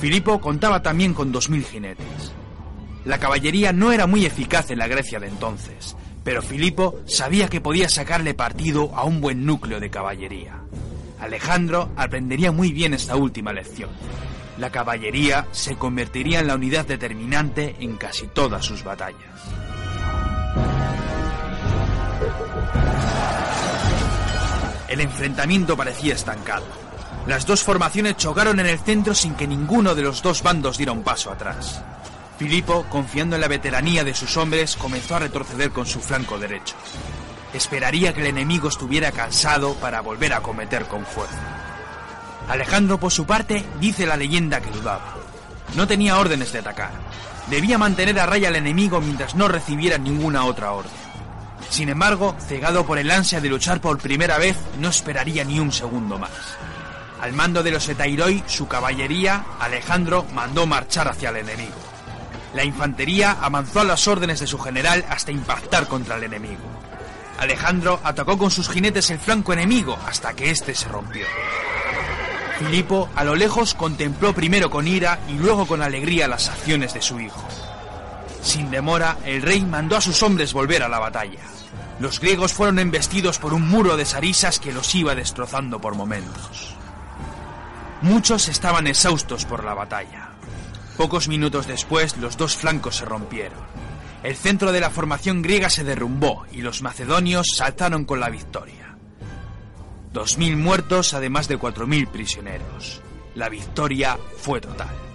[0.00, 2.32] Filipo contaba también con 2.000 jinetes.
[3.04, 7.60] La caballería no era muy eficaz en la Grecia de entonces, pero Filipo sabía que
[7.60, 10.60] podía sacarle partido a un buen núcleo de caballería.
[11.20, 13.90] Alejandro aprendería muy bien esta última lección.
[14.58, 19.20] La caballería se convertiría en la unidad determinante en casi todas sus batallas.
[24.88, 26.66] El enfrentamiento parecía estancado.
[27.26, 30.92] Las dos formaciones chocaron en el centro sin que ninguno de los dos bandos diera
[30.92, 31.82] un paso atrás.
[32.40, 36.74] Filipo, confiando en la veteranía de sus hombres, comenzó a retroceder con su flanco derecho.
[37.52, 41.36] Esperaría que el enemigo estuviera cansado para volver a cometer con fuerza.
[42.48, 45.16] Alejandro, por su parte, dice la leyenda que dudaba.
[45.76, 46.92] No tenía órdenes de atacar.
[47.50, 50.92] Debía mantener a raya al enemigo mientras no recibiera ninguna otra orden.
[51.68, 55.72] Sin embargo, cegado por el ansia de luchar por primera vez, no esperaría ni un
[55.72, 56.30] segundo más.
[57.20, 61.89] Al mando de los Etairoi, su caballería, Alejandro mandó marchar hacia el enemigo.
[62.54, 66.64] La infantería avanzó a las órdenes de su general hasta impactar contra el enemigo.
[67.38, 71.26] Alejandro atacó con sus jinetes el flanco enemigo hasta que éste se rompió.
[72.58, 77.00] Filipo a lo lejos contempló primero con ira y luego con alegría las acciones de
[77.00, 77.42] su hijo.
[78.42, 81.40] Sin demora, el rey mandó a sus hombres volver a la batalla.
[82.00, 86.74] Los griegos fueron embestidos por un muro de sarisas que los iba destrozando por momentos.
[88.02, 90.29] Muchos estaban exhaustos por la batalla.
[91.00, 93.58] Pocos minutos después, los dos flancos se rompieron.
[94.22, 98.98] El centro de la formación griega se derrumbó y los macedonios saltaron con la victoria.
[100.12, 103.00] Dos mil muertos, además de cuatro mil prisioneros.
[103.34, 105.09] La victoria fue total.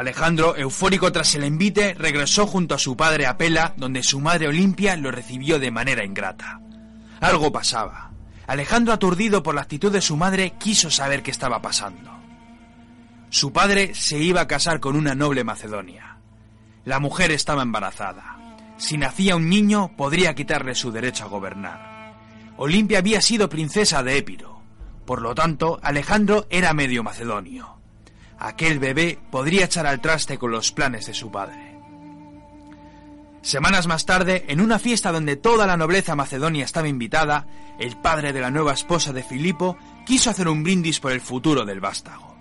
[0.00, 4.48] Alejandro, eufórico tras el envite, regresó junto a su padre a Pela, donde su madre
[4.48, 6.58] Olimpia lo recibió de manera ingrata.
[7.20, 8.10] Algo pasaba.
[8.46, 12.18] Alejandro, aturdido por la actitud de su madre, quiso saber qué estaba pasando.
[13.28, 16.16] Su padre se iba a casar con una noble macedonia.
[16.86, 18.38] La mujer estaba embarazada.
[18.78, 22.14] Si nacía un niño, podría quitarle su derecho a gobernar.
[22.56, 24.62] Olimpia había sido princesa de Épiro.
[25.04, 27.79] Por lo tanto, Alejandro era medio macedonio
[28.40, 31.78] aquel bebé podría echar al traste con los planes de su padre.
[33.42, 37.46] Semanas más tarde, en una fiesta donde toda la nobleza macedonia estaba invitada,
[37.78, 41.64] el padre de la nueva esposa de Filipo quiso hacer un brindis por el futuro
[41.64, 42.36] del vástago.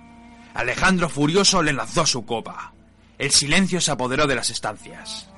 [0.54, 2.74] Alejandro furioso le lanzó su copa.
[3.18, 5.30] El silencio se apoderó de las estancias.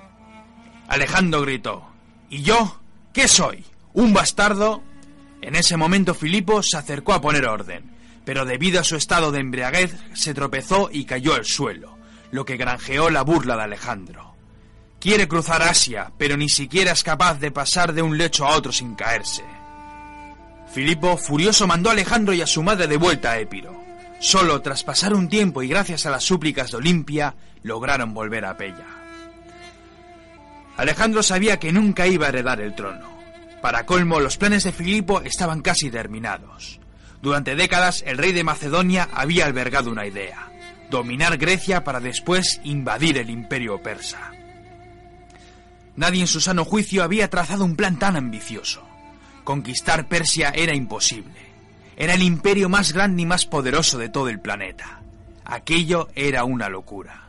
[0.87, 1.91] Alejandro gritó,
[2.29, 2.79] ¿Y yo?
[3.13, 3.65] ¿Qué soy?
[3.93, 4.81] Un bastardo.
[5.41, 7.91] En ese momento Filipo se acercó a poner orden,
[8.31, 11.97] pero debido a su estado de embriaguez se tropezó y cayó al suelo,
[12.31, 14.35] lo que granjeó la burla de Alejandro.
[15.01, 18.71] Quiere cruzar Asia, pero ni siquiera es capaz de pasar de un lecho a otro
[18.71, 19.43] sin caerse.
[20.73, 23.75] Filipo, furioso, mandó a Alejandro y a su madre de vuelta a Épiro.
[24.21, 28.55] Solo tras pasar un tiempo y gracias a las súplicas de Olimpia, lograron volver a
[28.55, 28.87] Pella.
[30.77, 33.09] Alejandro sabía que nunca iba a heredar el trono.
[33.61, 36.79] Para colmo, los planes de Filipo estaban casi terminados.
[37.21, 40.51] Durante décadas, el rey de Macedonia había albergado una idea,
[40.89, 44.31] dominar Grecia para después invadir el imperio persa.
[45.95, 48.81] Nadie en su sano juicio había trazado un plan tan ambicioso.
[49.43, 51.51] Conquistar Persia era imposible.
[51.95, 55.01] Era el imperio más grande y más poderoso de todo el planeta.
[55.45, 57.25] Aquello era una locura.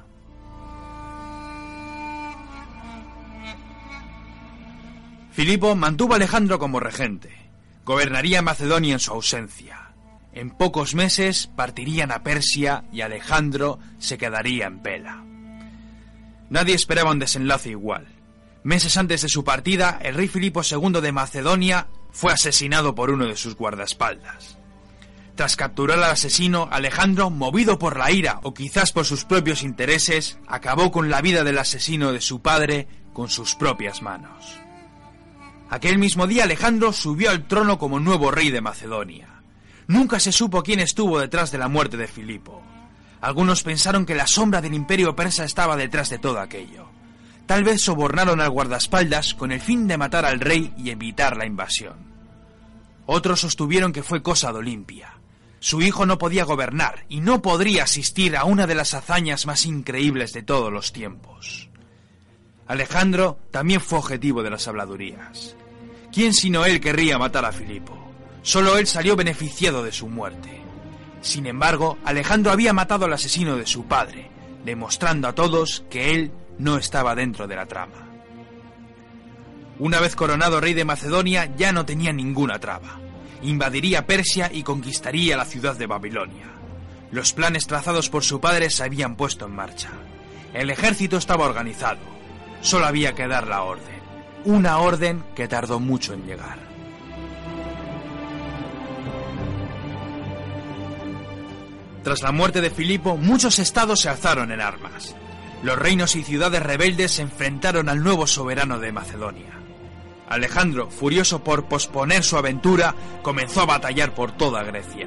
[5.33, 7.31] Filipo mantuvo a Alejandro como regente.
[7.85, 9.82] Gobernaría Macedonia en su ausencia.
[10.33, 15.23] En pocos meses partirían a Persia y Alejandro se quedaría en Pela.
[16.49, 18.07] Nadie esperaba un desenlace igual.
[18.65, 23.27] Meses antes de su partida, el rey Filipo II de Macedonia fue asesinado por uno
[23.27, 24.59] de sus guardaespaldas.
[25.35, 30.39] Tras capturar al asesino, Alejandro, movido por la ira o quizás por sus propios intereses,
[30.47, 34.61] acabó con la vida del asesino de su padre con sus propias manos.
[35.71, 39.42] Aquel mismo día Alejandro subió al trono como nuevo rey de Macedonia.
[39.87, 42.63] Nunca se supo quién estuvo detrás de la muerte de Filipo.
[43.21, 46.89] Algunos pensaron que la sombra del imperio persa estaba detrás de todo aquello.
[47.47, 51.47] Tal vez sobornaron al guardaespaldas con el fin de matar al rey y evitar la
[51.47, 51.97] invasión.
[53.07, 55.19] Otros sostuvieron que fue cosa de Olimpia.
[55.61, 59.67] Su hijo no podía gobernar y no podría asistir a una de las hazañas más
[59.67, 61.69] increíbles de todos los tiempos.
[62.67, 65.55] Alejandro también fue objetivo de las habladurías.
[66.13, 68.12] ¿Quién sino él querría matar a Filipo?
[68.43, 70.61] Solo él salió beneficiado de su muerte.
[71.21, 74.29] Sin embargo, Alejandro había matado al asesino de su padre,
[74.65, 78.09] demostrando a todos que él no estaba dentro de la trama.
[79.79, 82.99] Una vez coronado rey de Macedonia ya no tenía ninguna traba.
[83.43, 86.47] Invadiría Persia y conquistaría la ciudad de Babilonia.
[87.11, 89.91] Los planes trazados por su padre se habían puesto en marcha.
[90.53, 92.01] El ejército estaba organizado.
[92.61, 94.03] Solo había que dar la orden.
[94.45, 96.72] Una orden que tardó mucho en llegar.
[102.03, 105.15] Tras la muerte de Filipo, muchos estados se alzaron en armas.
[105.63, 109.53] Los reinos y ciudades rebeldes se enfrentaron al nuevo soberano de Macedonia.
[110.29, 115.07] Alejandro, furioso por posponer su aventura, comenzó a batallar por toda Grecia.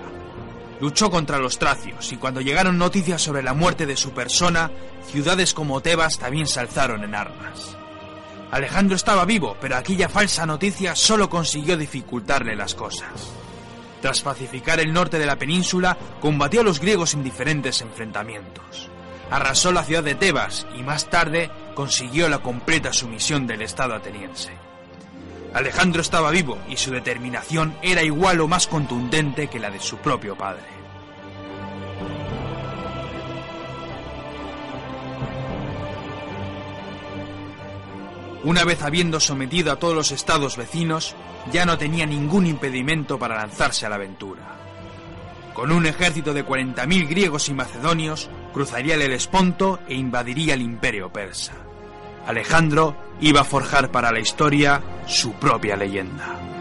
[0.80, 4.72] Luchó contra los tracios y cuando llegaron noticias sobre la muerte de su persona,
[5.12, 7.76] ciudades como Tebas también se alzaron en armas.
[8.52, 13.34] Alejandro estaba vivo, pero aquella falsa noticia solo consiguió dificultarle las cosas.
[14.06, 18.88] Tras pacificar el norte de la península, combatió a los griegos en diferentes enfrentamientos.
[19.32, 24.52] Arrasó la ciudad de Tebas y más tarde consiguió la completa sumisión del Estado ateniense.
[25.56, 29.98] Alejandro estaba vivo y su determinación era igual o más contundente que la de su
[29.98, 30.75] propio padre.
[38.46, 41.16] Una vez habiendo sometido a todos los estados vecinos,
[41.52, 44.44] ya no tenía ningún impedimento para lanzarse a la aventura.
[45.56, 51.12] Con un ejército de 40.000 griegos y macedonios, cruzaría el Helesponto e invadiría el imperio
[51.12, 51.54] persa.
[52.28, 56.55] Alejandro iba a forjar para la historia su propia leyenda.